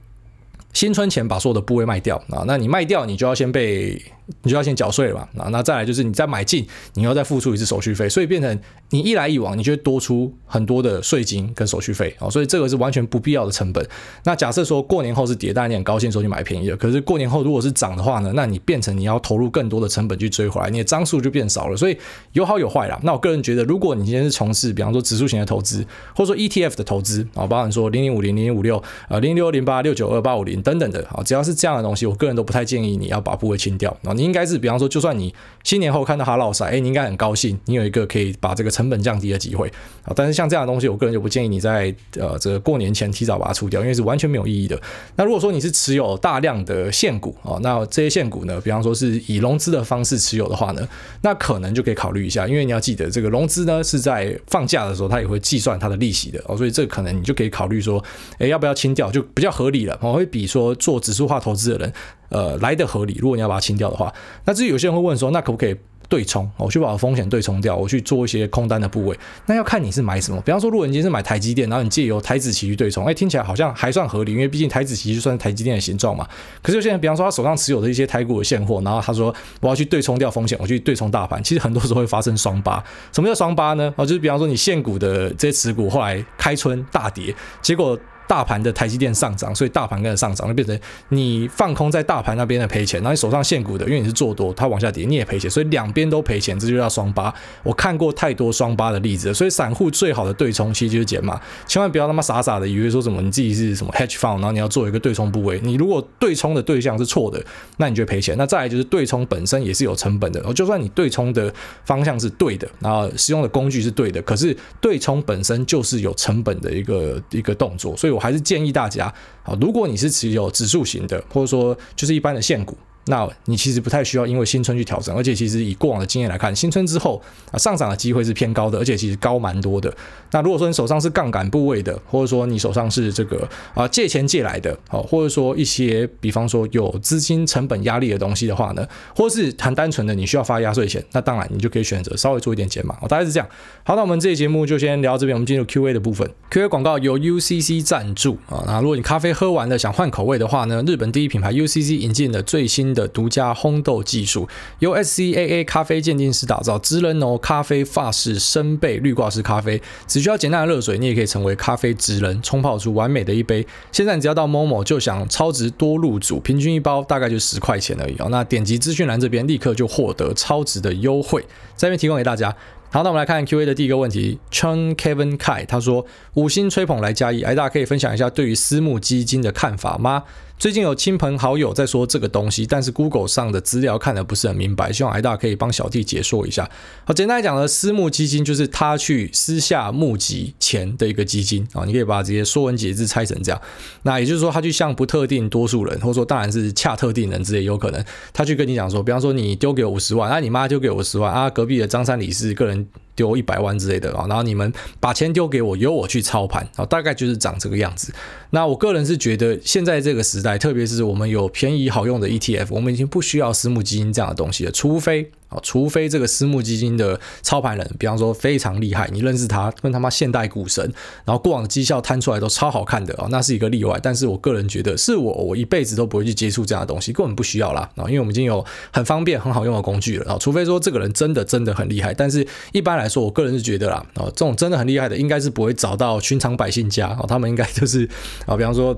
[0.73, 4.01] 新春前把所有的部位卖掉啊，那你卖掉，你就要先被。
[4.43, 8.59] 你就要先缴税了嘛，啊，那再来就是你再买进，你要再付出一次手续费，所以变成
[8.91, 13.87] 你一来一往，你就会多出很多的税金跟手续费啊，所以这个是完全不必要的成本。
[14.25, 21.97] 那假设说过年后是跌，但你很高兴说你买便宜了，可是过年后如果是涨的话呢，那你变成你要投入更多的成本去追回来，你的张数就变少了，所以
[22.33, 22.99] 有好有坏啦。
[23.03, 34.13] 那我个人觉得，如果你今天是从事比方说指数型的投资，或者说 ETF 的投资啊，包含说零零五零、零零五六、呃零六零八、六九二八五零等等的啊，只要是这样的东西，我个人都不太建议你要把部位清掉啊。
[34.21, 39.67] 你应该是，比方说，就算你新年后看到它落赛，哎，你应该很高兴，你有一个可以把这个成本降低的机会
[40.05, 40.13] 啊。
[40.15, 44.79] 但是像这样的东西，我个人就不建议你在呃这个过年前提早把它出掉，因为是完全没有意义的。
[45.17, 50.87] 那如果说你是持有大量的现股啊，那这些现股呢，比方说是以融资的方式持有的话呢，
[51.23, 58.05] 那可能就可以考虑一下，因为你要记得这个融资呢是在放假的时候，它也会计算它的利息的哦，所以这可能你就可以考虑说，
[58.39, 59.99] 哎，要不要清掉，就比较合理了。
[60.03, 61.91] 我会比说做指数化投资的人。
[62.31, 63.17] 呃，来的合理。
[63.21, 64.13] 如果你要把它清掉的话，
[64.45, 65.77] 那至于有些人会问说，那可不可以
[66.09, 66.51] 对冲？
[66.57, 69.17] 我去把风险对冲掉，我去做一些空单的部位。
[69.47, 70.41] 那要看你是买什么。
[70.41, 76.27] 比方说，如果你今天是买台积电，然后你借由台子期去对冲，哎，听起来好像还算合理，因为毕竟台子期就算是台积电的形状嘛。
[76.63, 82.83] 可是有些人，比方说他手上持有的一些台股的现货，然后他说我要去对冲掉风险，我去对冲大盘，其实很多时候会发生双八。
[83.13, 83.93] 什么叫双八呢？
[83.97, 87.99] 哦，就是比方说你现股的这些持股后来开春大跌，结果。
[88.31, 97.35] 大盘的台积电上涨，所以大盘跟着上涨，就变成你放空在大盘那边的赔钱，然后你手上现股的，因为你是做多，它往下跌你也赔钱，所以两边都赔钱，这就叫双八。
[97.65, 107.45] 我看过太多双八的例子，所以散户最好的对冲其实就是减码，千万不要他妈傻傻的以为说什么你自己是什么 hedge fund，然后你要做一个对冲部位，你如果对冲的对象是错的，
[107.79, 108.37] 那你就赔钱。
[108.39, 111.53] 那再来就是对冲本身也是有成本的，然后就算你对冲的
[111.85, 118.20] 方向是对的，然后使用的工具是对的，可是对冲本身就是有成本的一个一个动作，所以我。
[118.21, 122.77] 还是建议大家，好，如果你是持有指数型的，或者说就是一般的现股，
[123.11, 127.21] 那你其实不太需要因为新春去调整，而且其实以过往的经验来看，新春之后
[127.51, 129.95] 啊上涨的机会是偏高的，而且其实高蛮多的。
[130.31, 143.49] 那如果说你手上是杠杆部位的，或者说你手上是这个啊借钱借来的，哦，或者说一些比方说有资金成本压力的东西的话呢，或是很单纯的你需要发压岁钱，那当然你就可以选择稍微做一点减码，哦，大概是这样。
[143.83, 146.31] 好，那我们这期节目就先聊到这边，我们进入 Q&A 的部分。
[146.51, 154.49] Q&A 广告由 UCC 赞助啊，那如果你咖啡喝完了想换口味的话呢，日本第一品牌 UCC 引进了最新的的独家烘豆技术，
[154.81, 163.67] 由 SCAA 咖啡鉴定师打造，职人哦咖啡法式深焙滤挂式咖啡，只需要简单的热水，你也可以成为咖啡职人，冲泡出完美的一杯。
[163.91, 168.29] 现在你只要到 Momo 就想超值多入组，平均一包大概就十块钱而已哦。
[168.31, 171.41] 那点击资讯栏这边立刻就获得超值的优惠，
[171.77, 172.55] 在这边提供给大家。
[172.93, 180.25] 好，那我们来看 Q&A 的第一个问题，Chun Kevin Kai 他说五星吹捧来加一，哎，大家可以分享一下对于私募基金的看法吗？
[180.61, 186.69] 最近有亲朋好友在说这个东西，但是 Google 上的资料看得不是很明白，希望癌大可以帮小弟解说一下。
[187.07, 193.59] 好，简单来讲呢，私募基金就是他去私下募集钱的一个基金啊，你可以把这些说文解字拆成这样。
[194.03, 202.87] 那也就是说，他去向不特定多数人，或者说当然是恰特定人之类，有可能他去跟你讲说，比方说你丢给我五十万，啊，你妈丢给我十万，啊，隔壁的张三李四个人
[203.21, 208.11] 丢一百万之类的啊，然后你们把钱丢给我，由我去操盘啊，大概就是长这个样子。
[208.49, 215.31] 那我个人是觉得，现在这个时代，特别是我们有便宜好用的 ETF，我们已经不需要私募基金这样的东西了，除非。
[215.51, 220.83] 啊，除非这个私募基金的操盘人，比方说非常厉害，你认识他，跟他妈现代股神，
[221.25, 224.01] 然后过往的绩效摊出来都超好看的啊，那是一个例外。
[224.03, 230.39] 但是我个人觉得，是我我一辈子都不会去接触这样的东西，根本不需要啦啊，因为我们已经有很方便、很好用的工具了啊。
[230.39, 238.09] 除非说这个人真的真的很厉害，但是一般来说，我个人是觉得啦啊，这种真的很厉害的，应该是不会找到寻常百姓家啊，他们应该就是
[238.47, 238.97] 啊，比方说。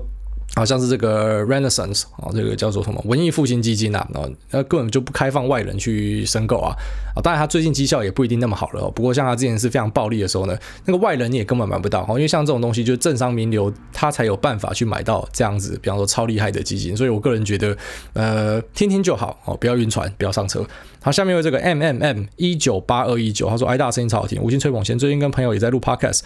[0.55, 6.75] 好像是这个 Renaissance 啊，这个叫做什么文艺复兴基金啊，那那根本就不开放外人去申购啊
[7.15, 7.21] 啊！
[7.21, 8.89] 当然，他最近绩效也不一定那么好了。
[8.91, 16.95] 不过，像他之前是非常暴利的时候呢，那个外人你也根本买不到，因为像这种东西，就是政商名流他才有办法去买到这样子，比方说超厉害的基金。
[16.95, 17.75] 所以我个人觉得，
[18.13, 20.63] 呃，听听就好哦，不要晕船，不要上车。
[21.01, 26.21] 好，下面有这个 M M M 一九八二一九，他说：“癌大声音超好听，五星吹捧前最近跟朋友也在录 Podcast。”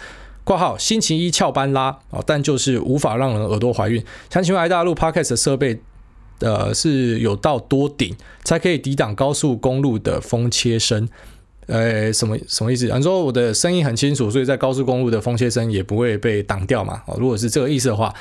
[0.48, 4.02] 括号星期一翘班拉哦，但就是无法让人耳朵怀孕。
[4.30, 5.78] 想请问爱大陆 Podcast 的设备，
[6.38, 11.06] 呃，是有到多顶才可以抵挡高速公路的风切声？
[11.66, 12.86] 呃，什么什么意思？
[12.86, 17.02] 你说我的声音很清楚，所以在高速公路的风切声也不会被挡掉嘛？
[17.06, 18.14] 哦，如果是这个意思的话。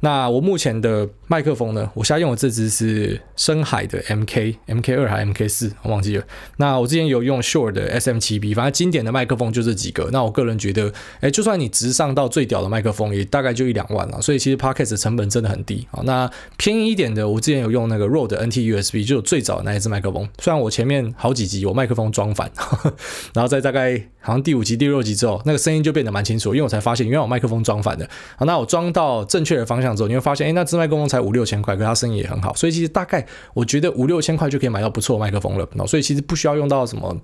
[0.00, 1.90] 那我目前的麦克风呢？
[1.94, 6.24] 我现在用的这支是深海的 MK MK 二还 MK 四，我忘记了。
[6.56, 10.08] 那我之前有用 Shure 的 SM 七 B，反正经典的麦克风就这几个。
[10.10, 14.22] 那我个人觉得，哎，就算你直上到最屌的麦克风，也大概就一两万了。
[14.22, 16.00] 所以其实 Podcast 的成本真的很低啊。
[16.04, 20.26] 那便宜一点的，我之前有用那个 Rode NT USB，就最早那一支麦克风。
[20.38, 22.50] 虽然我前面好几集有麦克风装反，
[23.34, 28.08] 然后在大概好像第五集、第六集之后，那个声音就变得蛮清楚，因为我才发现原来我麦克风装反的。
[28.36, 29.89] 好，那我装到正确的方向。
[29.96, 35.86] 之后你会发现，哎，那支麦克风才五六千块，可它声音也很好，所以其实大概我觉得五六千块就可以买到不错的麦克风了。
[35.86, 37.16] 所以其实不需要用到什么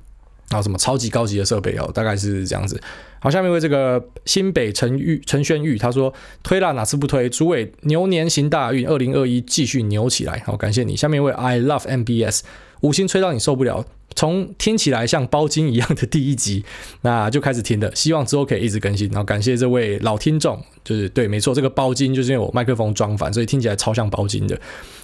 [0.50, 2.81] 啊什么超级高级的设备哦，大概是这样子。
[3.20, 7.29] 好，下面为这个新北陈玉陈宣玉他说推啦哪次不推？
[7.29, 10.42] 诸位牛年行大运，二零二一继续牛起来。
[10.46, 10.96] 好，感谢你。
[10.96, 12.40] 下面一位 I love MBS
[12.83, 13.85] 五星吹到你受不了。
[14.16, 16.64] 从听起来像包金一样的第一集，
[17.02, 19.09] 那就开始听的，希望之后可以一直更新。
[19.11, 24.59] 然后感谢这位老听众，就是对，没错，这个包金就是因为我麦克风装反，所以听起来超像包金的。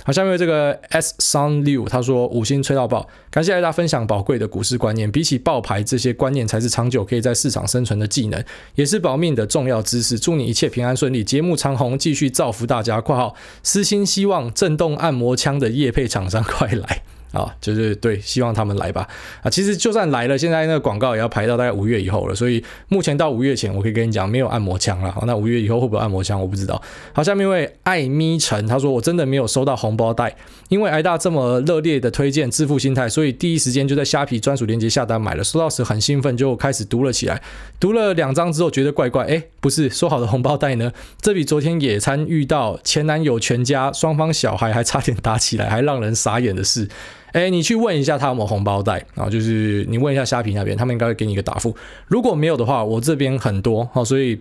[0.04, 5.08] 好，下面这个 S Sun 六他说五星吹到爆，感谢大家分享宝贵的股市观念。
[5.12, 8.42] 比起爆牌，这些观念才是长久可以在市场生存的技能，
[8.74, 10.18] 也是保命的重要知识。
[10.18, 13.00] 祝你一切平安顺利，节目长红，继续造福大家。
[13.02, 17.02] 括号私心希望震动按摩枪的业配厂商快来。
[17.32, 19.08] 啊，就是对，希望他们来吧。
[19.42, 22.34] 啊，其实就算来了，现在那个广告也要排到大概五月以后了。
[22.34, 25.10] 所以目前到五月前，我可以跟你讲，没有按摩枪了。
[25.10, 26.80] 好，那五月以后会不会按摩枪，我不知道。
[27.12, 30.36] 好，下面一位艾咪陈，他说我真的没有收到红包袋，
[30.68, 35.42] 因为挨大这么热烈的推荐致富心态，所以第一时间就在虾皮专属链接下单买了。
[35.42, 37.40] 收到时很兴奋，就开始读了起来。
[37.80, 40.92] 读了两张之后觉得怪怪，哎，不是说好的红包袋呢？
[41.20, 46.88] 这比昨天野餐遇到前男友全家双方小孩还差点打起来，还让人傻眼的事。
[47.32, 49.28] 哎，你去问一下他有有红包袋啊？
[49.28, 51.74] 就是你问一下虾皮那边，他们应该会给你一个答复。
[52.06, 54.40] 如果没有的话，我这边很多啊，所以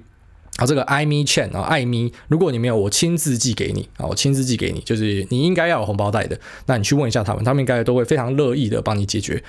[0.58, 6.38] 啊，这个艾米 Chan 啊，艾米，如果你没有，我亲自寄给你啊，我亲自寄给你，就是你应该要有红包袋的。
[6.66, 9.42] 那你去问一下他们，他们应该都会非常乐意的帮你解决。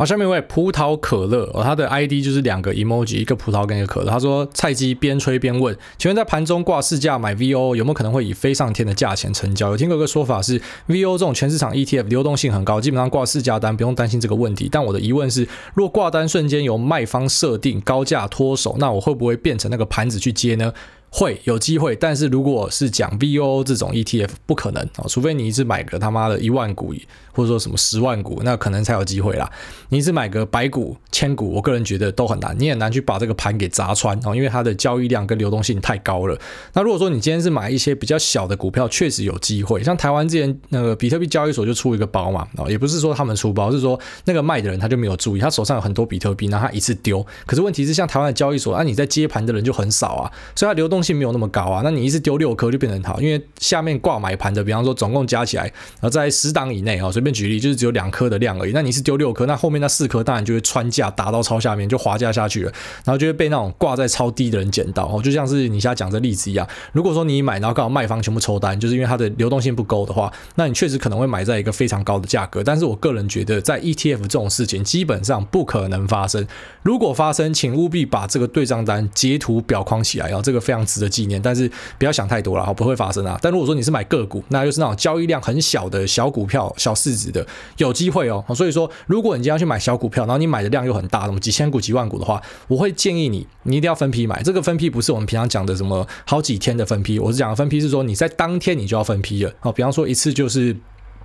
[0.00, 4.10] 好，下面一位葡萄可乐哦，他的 ID 就是两个 emoji，一个葡萄跟一个可乐。
[4.10, 9.68] 他说：“菜鸡边吹边问，请问在盘中挂市价买 VO 有没有可能会以飞上天的价钱成交？
[9.68, 10.58] 有听过一个说法是
[10.88, 14.70] VO 这种全市场 ETF 流动性很高，基本上挂市价单不用担心这个问题。
[14.72, 20.72] 但我的疑问是，若挂单瞬间由卖方设定高价脱手，那我会不会变成那个盘子去接呢？”
[21.10, 26.94] 会有机会，但是如果是讲 VO 这种 ETF，不可能啊，除非你一次买个他妈的一万股，
[27.32, 29.50] 或者说什么十万股，那可能才有机会啦。
[29.88, 36.38] 你一次买个百股、千股，我个人觉得都很难，你很难去把这个盘给砸穿啊，因为它的交易量跟流动性太高了。
[36.74, 39.82] 那如果说你今天是买一些比较小的股票，确实有机会。
[39.82, 47.26] 像台湾之前那个比特币交易所就出一个包嘛，啊，也不是说他们出包，是说那个卖的人他就没有注意，他手上有很多比特币，然后他一次丢。
[47.46, 58.72] 可是问题是，像台湾的交易所，啊，你在接盘的人就很少啊，所以它流动性没有那么高啊，那你一次丢六颗就变成好，因为下面挂买盘的，比方说总共加起来，然后在十档以内啊，随便举例就是只有两颗的量而已。
[58.72, 62.72] 那你是丢六颗，那后面那四颗当然就会穿价打到超下面，就滑价下去了，
[63.04, 66.66] 然后就会被那种挂在超低的人捡到哦，就像是你现在讲这例子一样。
[66.92, 72.62] 如果说你买，然后刚好卖方全部抽单，就是因为它的流动性不够的话，那你确实可能会买在一个非常高的价格。
[72.62, 76.46] 但是我个人觉得，在 ETF 这种事情基本上不可能发生。
[76.82, 81.40] 如果发生，请务必把这个对账单截图表框起来啊，这个非常值得纪念。
[81.40, 83.38] 但是不要想太多了哈，不会发生啊。
[83.40, 87.46] 但如果说你是买个股，那又是那种交易量很小的小股票、小市值的，
[87.78, 88.44] 有机会哦。
[88.54, 94.42] 所以说，如果你今天要去买小股票，然后你买的量又很大，那么几千股、几万股的话，我会建议你，你一定要分批买。
[94.42, 99.52] 这个分批不是我们平常讲的什么好几天的分批，我是讲的分批是说你在当天你就要分批了。
[99.60, 100.76] 好，比方说一次就是。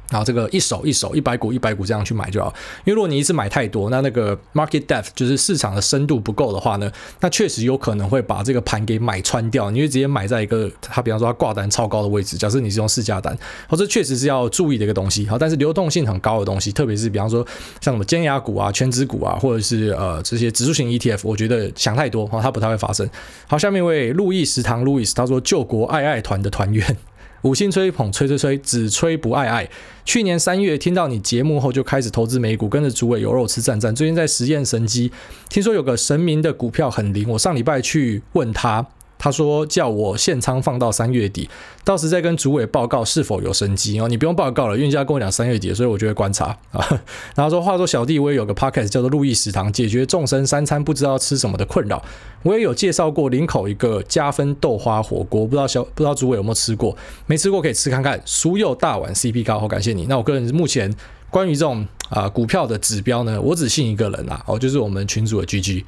[0.09, 2.53] 然后这个一手一手一百股一百股这样去买就好，
[2.85, 9.71] 因为如果你一次买太多，那那个 market depth 就是市场的深度不够的话呢，那确实有可能会把这个盘给买穿掉。
[9.71, 12.37] 你会直接买在一个它，比方说它挂单超高的位置。
[12.37, 13.37] 假设你是用市价单，
[13.67, 15.25] 或者确实是要注意的一个东西。
[15.27, 17.45] 好，但是流动性很高的东西，特别是比方说
[17.81, 23.09] 像什么尖牙股啊、权值股啊，或者是呃这些指数型 ETF，我觉得想太多，好它不太会发生。
[23.47, 26.97] 好，下面一位路易食堂路易斯他说救国爱爱团的团员。
[27.45, 29.69] 五星吹捧，吹吹吹，只吹不爱爱。
[30.03, 33.93] 去年三月听到你节目后，就开始投资美股，跟着主委有肉吃战战。
[33.93, 35.11] 最近在实验神机，
[35.47, 38.87] 听说有个神明的股票很灵，我上礼拜去问他。
[39.17, 41.49] 他说叫我现仓放到三月底，
[41.83, 44.07] 到时再跟主委报告是否有神机哦。
[44.07, 46.85] 你不用报告了，因为人家跟我讲三月底，所以我就会观察啊。
[47.35, 52.03] 然后说，话说小弟我也有个 podcast 叫做路易食堂，解决众生三餐不知道吃什么的困扰。
[52.43, 56.95] 我也有介绍过林口一个加分豆花火锅，不知道小不知道主委有没有吃过？
[57.25, 58.19] 没吃过可以吃看看。
[58.25, 60.05] 酥又大碗 CP 高，好感谢你。
[60.07, 60.93] 那我个人目前
[61.31, 65.83] 关于这种啊、股票的指标呢，我只信一个人啊，哦，就是我们群主的 GG。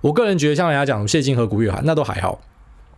[0.00, 2.40] 我个人觉得像人家讲谢金和、古月涵，那都还好。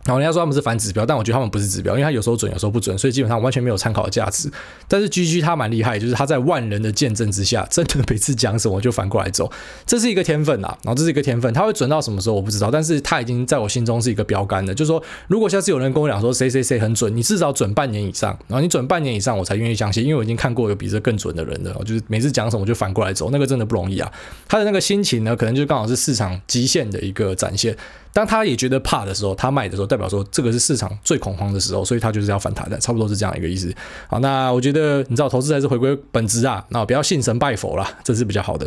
[0.05, 4.51] 然后人家说他们是反指标，但我觉得他们不是指标，因为他有时候准，有时候不准，所以基本上完全没有参考价值。
[4.87, 9.51] 但是 GG 他蛮厉害，就是他在万人的见证之下，真的每次讲什么就反过来走，
[9.85, 10.77] 这是一个天分啊。
[10.83, 14.73] 然后这是一个天分，他会准到什么时候我不知道，但是他已经在我心中是一个标杆了。
[14.73, 21.73] 就是说，如果下次有人跟我讲说谁谁谁很准，你至少准半年以上，然后你准半年以上，我才愿意相信，因为我已经看过有比这更准的人了。
[21.85, 24.11] 就是每次讲什么就反过来走，那个真的不容易啊。
[24.47, 27.77] 他的那个心情呢，可能就刚好是市场极限的一个展现。
[28.13, 33.73] 当他也觉得怕的时候，他卖的时候，代表说这个是市场最恐慌的时候，所以它就是要反弹的，差不多是这样一个意思。
[34.07, 38.65] 好，那我觉得你知道，投资还是回归本质啊，那不要信神拜佛啦，这是比较好的。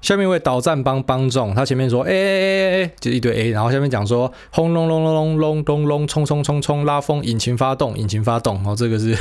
[0.00, 9.16] 下面一位导战帮帮众，他前面说哎哎哎哎就是一堆 A，然后下面讲说轰隆隆隆隆隆隆隆，冲冲冲冲，拉风，引擎发动，引擎发动，然后这个是。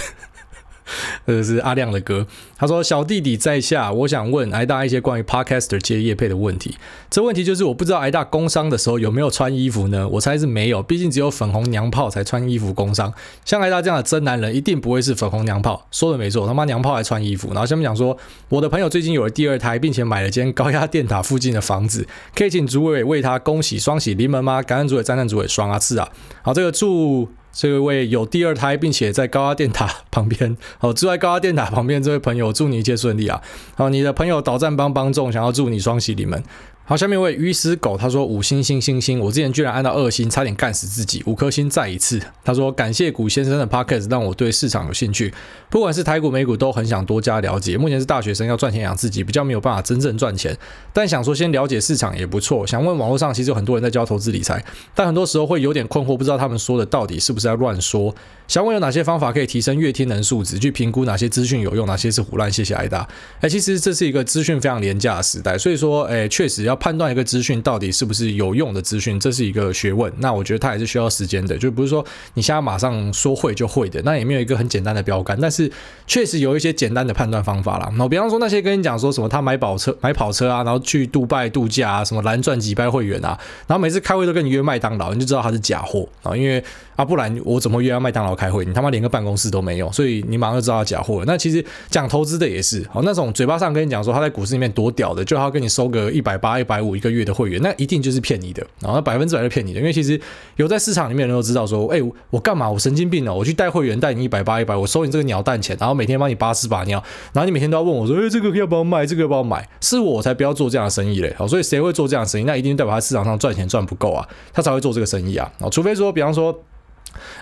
[1.25, 2.25] 这 是阿亮的歌。
[2.57, 6.77] 他说：“小弟弟在下，我想问挨大一些关于 Podcaster 接业配的问题。
[7.09, 10.07] 这问题就是我不知道挨大工商的时候有没有穿衣服呢？
[10.07, 13.13] 我猜是没有，毕竟只有粉红娘炮才穿衣服工商。
[13.43, 15.85] 像挨大这样的真男人，一定不会是粉红娘炮。
[15.91, 17.49] 说的没错，他妈娘炮还穿衣服。
[17.49, 18.17] 然后下面讲说，
[18.49, 24.61] 我的朋友最近有了第二胎，并且买了间高压电塔附近的房子，可以请主委为他恭喜双喜临门吗？
[24.61, 26.09] 感恩主委，赞叹主委，双啊次啊。
[26.41, 33.39] 好，这个祝。”这位有第二胎，并且在高压电塔旁边，好，住在高压电塔旁边这位朋友，祝你一切顺利啊！
[33.75, 36.43] 好，你的朋友导战帮帮众，想要祝你双喜临门。
[36.85, 42.19] 好，下面一位鱼死狗，他说五星星星星，我之前居然按到二星，差点干死自己，五颗星再一次。
[42.43, 45.33] 他说感谢古先生的 p o c k e t 让我对市场有兴趣，
[45.69, 47.77] 不管是台股美股都很想多加了解。
[47.77, 50.57] 目前是大学生，要赚钱养自己，比较没有办法真正赚钱，
[50.91, 52.67] 但想说先了解市场也不错。
[52.67, 54.61] 想问网络上其实有很多人在教投资理财，
[54.93, 58.13] 但很多时候会有点困惑，不知道他们说的到底是不是在乱说。
[58.45, 62.51] 想问有哪些方法可以提升阅听能素质，去评估哪些资讯有用，哪些是胡乱？
[62.51, 63.07] 谢谢挨大。
[63.39, 70.11] 哎，其实这是一个资讯非常廉价的时代，所以说，哎，确实要判断一个资讯到底是不是有用的资讯，这是一个学问。
[70.17, 74.01] 那我觉得它还是需要时间的，就不是说你现在马上说会就会的。
[74.03, 75.71] 那也没有一个很简单的标杆，但是
[76.07, 77.91] 确实有一些简单的判断方法啦。
[77.95, 86.63] 那比方说那些跟你讲说什么他买跑车、买跑车啊，然后去杜拜度假啊，什么蓝钻几百会员啊，然后每次开会都跟你约麦当劳，你就知道他是假货啊，因为
[86.95, 88.63] 啊，不然我怎么约麦当劳开会？
[88.65, 91.25] 你他妈连个办公室都没有，所以你马上就知道他假货了。
[91.25, 99.79] 那其实讲投资的也是，好，那种嘴巴上跟你讲说他在股市里面多屌的，就他跟你收个一百八、一百五一个月的会员，那一定就是骗你的，然后百分之百是骗你的。
[99.79, 100.19] 因为其实
[100.55, 102.69] 有在市场里面人都知道说，哎，我干嘛？
[102.69, 103.33] 我神经病哦！
[103.33, 109.05] 我去带会员，带你一百八、一百，我收你这个鸟蛋钱，然后每天帮你把屎把尿，然后你每天都要问我说，哎，这个要不要卖？
[109.05, 109.67] 这个要不要买？
[109.81, 111.33] 是我才不要做这样的生意嘞。
[111.37, 112.43] 好，所以谁会做这样的生意？
[112.43, 115.51] 那一定代表他市场上赚钱赚不够啊，他才会做这个生意啊。
[115.71, 116.57] 除非说，比方说。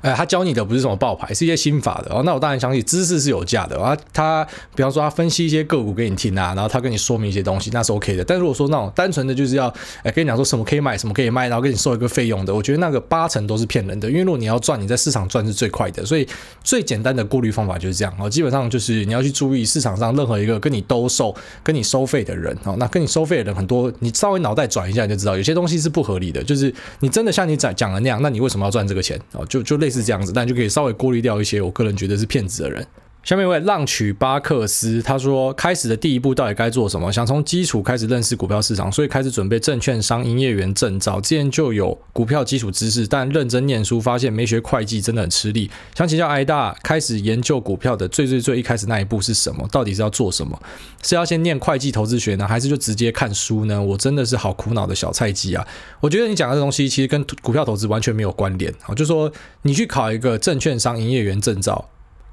[0.02, 2.22] 呃，他教你的不是什么报牌，是一些心法的哦。
[2.24, 3.98] 那我当然相信知识是有价的啊。
[4.14, 4.46] 他
[4.76, 8.24] 比方说他分析一些个股给你听啊，然后他跟你说明一些东西，那是 OK 的。
[8.24, 14.10] 但如果说那种单纯的就是要哎跟你讲说什么可以买，什么可以卖，然后跟你收一个费用的，我觉得那个八成都是骗人的。
[14.10, 16.06] 因为如果你要赚，你在市场赚是最快的。
[16.06, 16.28] 所以
[16.64, 18.30] 最简单的过滤方法就是这样哦。
[18.30, 22.76] 基本上就是你要去注意市场上任何一个跟你兜售、跟你收费的人哦。
[22.78, 26.44] 那跟你收费的人很多，你稍微脑袋转一下你就知道，有些东西是不合理的。
[26.44, 29.46] 就是你真的像你讲讲的那样，那你为什么要赚这个钱哦？
[29.46, 30.32] 就就类似这样子。
[30.34, 32.86] 但就可以稍微过滤掉一些我个人觉得是骗子的人。
[33.24, 37.14] 下面一位浪曲巴克斯，他说：“开始的第一步到底该做什么？
[37.14, 41.22] 想从基础开始认识股票市场，所以开始准备证券商营业员证照。
[41.22, 45.70] 之前就有股票基础知识，但认真念书发现没学会计真的很吃力。
[45.96, 49.68] 想请教癌大，开始研究股票的最最最一开始那一步是什么？
[49.72, 50.60] 到底是要做什么？
[51.04, 53.80] 是要先念会计投资学呢，还是就直接看书呢？
[53.80, 55.66] 我真的是好苦恼的小菜鸡啊！
[56.00, 61.88] 我觉得你讲的这东西其实跟股票投资完全没有关联啊，就说你去考一个证券商营业员证照。”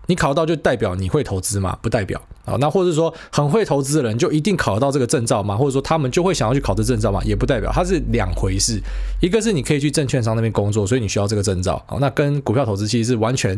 [0.09, 1.78] 你考到就代表你会投资吗？
[1.80, 2.56] 不代表啊。
[2.59, 5.56] 那或者说很会投资的人就一定考得到这个证照吗？
[5.56, 7.22] 或者说他们就会想要去考这证照吗？
[7.24, 8.78] 也不代表，它是两回事。
[9.22, 11.82] 一个是你可以去证券商那边工作，所以你需要这个证照。
[11.86, 13.56] 好，那跟股票投资其实是完全。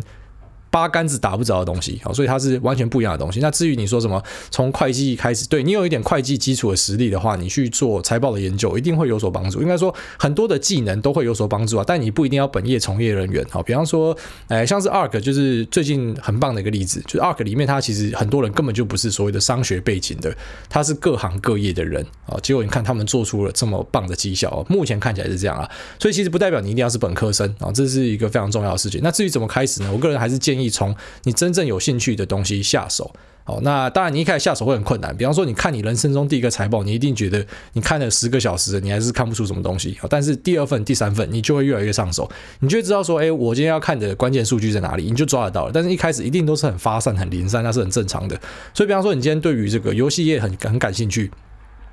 [0.70, 3.40] 八竿子打不着的东西，好，所以它是完全不一样的东西。
[3.40, 9.60] 那至于你说什么从会计开始，对你有一点会计基础的实力的话，你去做财报的研究一定会有所帮助。
[9.60, 13.44] 应该说很多的技能都会有所帮助啊，但你不一定要本业从业人员。
[13.50, 14.16] 好，比方说，
[14.46, 20.32] 哎，像是 ARK 就是最近很棒的一个例子，就是 ARK 里面它其实很多人根本就不是所谓的商学背景的，
[20.68, 22.38] 他是各行各业的人啊。
[22.40, 25.68] 结果你看他们做出了这么棒的绩效，目前看起来是这样啊。
[25.98, 29.00] 所以其实不代表你一定要是本科生啊，这是一个非常重要的事情。
[29.02, 29.90] 那至于怎么开始呢？
[29.92, 30.59] 我个人还是建议。
[30.60, 30.94] 你从
[31.24, 33.12] 你真正有兴趣的东西下手，
[33.44, 35.16] 好，那当然你一开始下手会很困难。
[35.16, 39.98] 比方说，你看你人生中第一个财报，你一定觉得你看了十个小时，你还是看不出什么东西。
[40.08, 42.30] 但是第二份、第三份，你就会越来越上手，
[42.60, 45.72] 你就会知道说，哎，我今天要看的关键数据在哪里，你就抓得到了。
[45.72, 48.38] 但是一开始一定都是很发散、很零散，那是很正常的。
[48.74, 51.30] 所以，比方说，你今天对于这个游戏业很很感兴趣。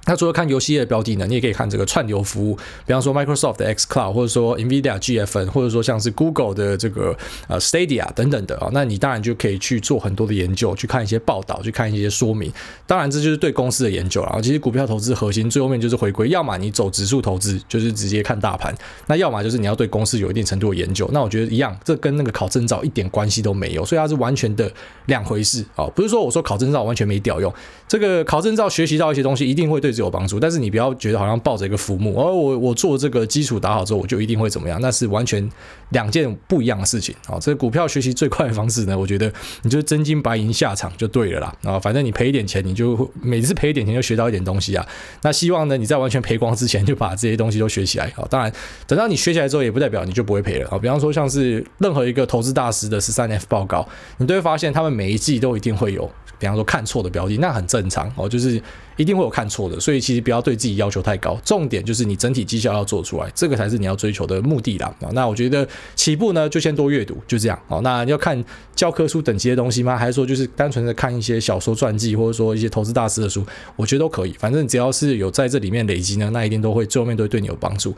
[0.08, 2.55] 那除了看游戏业的标的呢，你也可以看这个串流服务，
[2.86, 7.16] 比方说 Microsoft 的 xCloud，或者说 Nvidia GFN，或者说像是 Google 的这个
[7.47, 12.49] 呃 Stadia 等等的啊，那你当然就可以去做很多的研究，去看一些报道，去看一些说明。
[12.86, 14.39] 当然，这就是对公司的研究了。
[14.41, 18.74] 其实股票投资核心最后面就是回归，要么你走指数投资，就是直接看大盘；
[19.08, 21.10] 那要么就是你要对公司有一定程度的研究。
[21.12, 24.72] 那我觉得一样，这跟那个考证照一点关系都没有，所以它是完全的
[25.08, 25.86] 两回事啊。
[25.93, 27.53] 不是说我说考证照完全没屌用，
[27.89, 29.97] 这个考证照学习到一些东西，一定会对。
[30.02, 34.80] 有帮助，但是你不要觉得好像抱着一个浮木，而、哦、我我做这个基础打好之后，我就一定会怎么样？
[34.82, 35.50] 那是完全
[35.89, 37.38] 两件不一样的事情啊！
[37.39, 39.32] 这个股票学习最快的方式呢，我觉得
[39.64, 41.80] 你就真金白银下场就对了啦啊！
[41.80, 44.86] 反正你赔一点钱，你就每次赔一点钱就学到一点东西啊！
[45.22, 48.28] 那希望呢，你在完全赔光之前就把这些东西都学起来啊！
[48.30, 48.52] 当然，
[48.86, 50.78] 等到你学起来之后，也不代表你就不会赔了啊！
[50.78, 53.88] 比方说，像是任何一个投资大师的十三 F 报告，
[54.18, 56.10] 你都会发现他们每一季都一定会有，
[56.40, 58.62] 比方说看错的标的，那很正常哦，就是。
[58.98, 61.40] 一定会有看错的，所以其实不要对自己要求太高。
[61.46, 64.92] 重点就是你整体绩效要做出来，这个才是你要追求的目的啦。
[65.12, 67.60] 那我觉得起步呢，就先多阅读，就这样。
[67.68, 68.44] 哦，那要看
[68.76, 69.96] 教科书等级的东西吗？
[69.96, 73.46] 还是说就是单纯的看一些小说传记，或者说一些投资大师的书？
[73.76, 74.32] 我觉得都可以。
[74.40, 77.96] 反正只要是有在这里面累积呢，那一定都会最后面都会对你有帮助。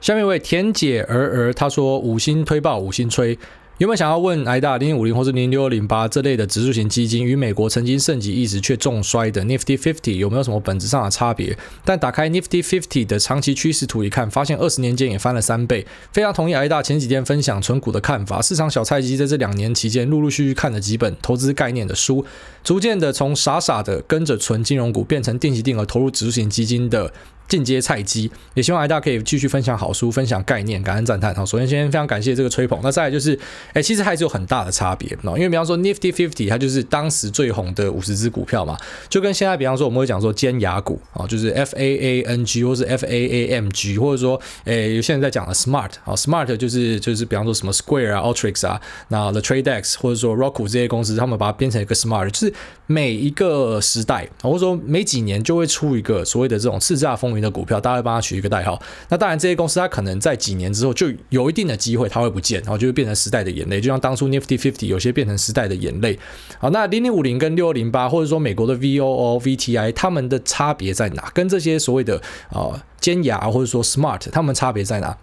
[0.00, 3.36] 下面一位田姐儿儿他说五星推爆五星吹。
[3.78, 11.54] 有没有想要问癌大零零五零或是零六零八这类的指数型基金与美国曾经盛极一时却重衰的 Nifty Fifty 有没有什么本质上的差别？
[11.84, 15.86] 但打开 Nifty Fifty 的长期趋势图一看，发现二十年间也翻了三倍。
[16.10, 18.40] 非常同意癌大前几天分享存股的看法。
[18.40, 22.24] 市场小菜鸡在这两年期间陆陆续续看了几本投资概念的书，
[22.64, 27.12] 逐渐的从傻傻的跟着存金融股变成定期定额投入指数型基金的。
[27.48, 31.34] 进阶菜鸡，也希望大家可以继续分享好书、分享概念、感恩赞叹。
[31.34, 32.78] 好，首先先非常感谢这个吹捧。
[32.82, 33.38] 那再来就是，
[33.72, 38.76] 哎，其实还是有很大的差别，因为比方说 Nifty Fifty 它就是当时最红的五十只股票嘛，
[39.08, 48.14] 就跟现在比方说我们会讲说尖牙股啊，就是 F A A N G 或是 F A A M G，或者说，哎，有些人在讲的 Smart 啊，Smart 就是就是比方说什么 Square
[48.14, 52.52] 啊、Alteryx 啊，那 The Trade X 或者说 Roku 这些公司，他们把它变成一个 Smart，就是
[52.86, 58.80] 每一个时代或者说每几年就会出一个所谓的这种叱咤风的股票，大家会帮他取一个代号。
[59.08, 63.80] 那当然，这些公司它可能在几年之后就有一定的机会，它会不见，然后就会变成时代的眼泪。
[63.80, 66.18] 就像当初 Nifty Fifty 有些变成时代的眼泪。
[66.58, 71.30] 好，那零零五零跟六二零八，或者说美国的 VOO、VTI，它们的差别在哪？
[71.34, 72.20] 跟这些所谓的
[72.50, 75.16] 啊尖牙或者说 Smart，它们差别在哪？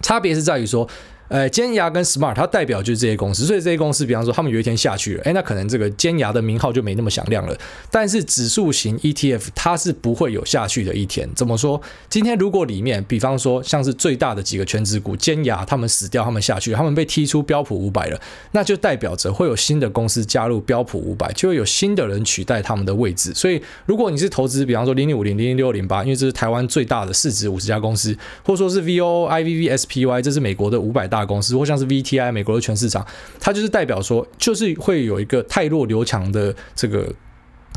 [0.00, 0.88] 差别是在于说。
[1.28, 7.58] 呃，尖牙跟 Smart 它代表就是这些公司，所以这些公司，比方说他们有一天下去了，哎，那可能这个尖牙的名号就没那么响亮了。
[7.90, 11.28] 但是指数型 ETF 它是不会有下去的一天。
[11.34, 11.80] 怎么说？
[12.08, 18.20] 今天如果里面，比方说像是最大的几个全职股，尖牙他们死掉，他们下去，他们被踢出标普五百了，
[18.52, 23.34] 那就代表着会有新的公司加入标普五百，就会有新的人取代他们的位置。
[23.34, 31.15] 所以，如果你是投资，比方说零零五零、零零六零八，因为这是台湾最大的市值五十家公司，或说是 VOO、IVV、SPY，这是美国的五百大。
[31.16, 33.06] 大公司或像是 VTI 美国的全市场，
[33.40, 37.12] 它就是代表说，就是会有一个泰弱留强的这个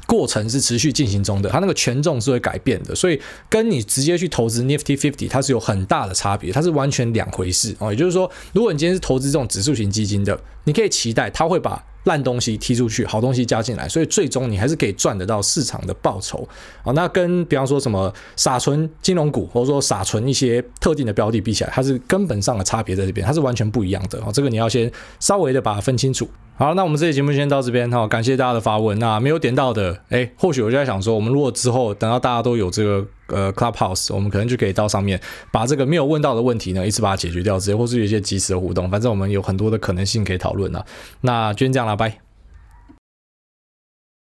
[0.06, 3.20] 过程是持续进行中的，它那个权重是会改变的，所以
[3.50, 7.92] 跟你直接去投资 Nifty Fifty 它是有很大的差别，它是完全两回事哦。
[7.92, 11.86] 也就是说，如果你今天是投资这种指数型基金的，你可以期待它会把。
[12.06, 16.48] 烂东西踢出去，好东西加进来，所以最终你还是可以赚得到市场的报酬。
[16.84, 24.20] 啊，那跟比方说什么傻存金融股，或者说傻存一些特定的标的比起来，它是根本上的差别在这边，它是完全不一样的。
[24.26, 26.30] 哦，这个你要先稍微的把它分清楚。
[26.60, 29.00] 好，那我们这期节目先到这边哈，感谢大家的发问。
[29.00, 33.08] 那没有点到的，哎，或许我就在想说，我们如果之后等到大家都有这个。
[33.32, 40.84] 呃，Clubhouse，我们可能就可以到上面把这个没有问到的问题呢，一次把它解决掉，直接或是有一些及时的互动，反正我们有很多的可能性可以讨论啊。
[41.22, 42.29] 那就先这样了，拜。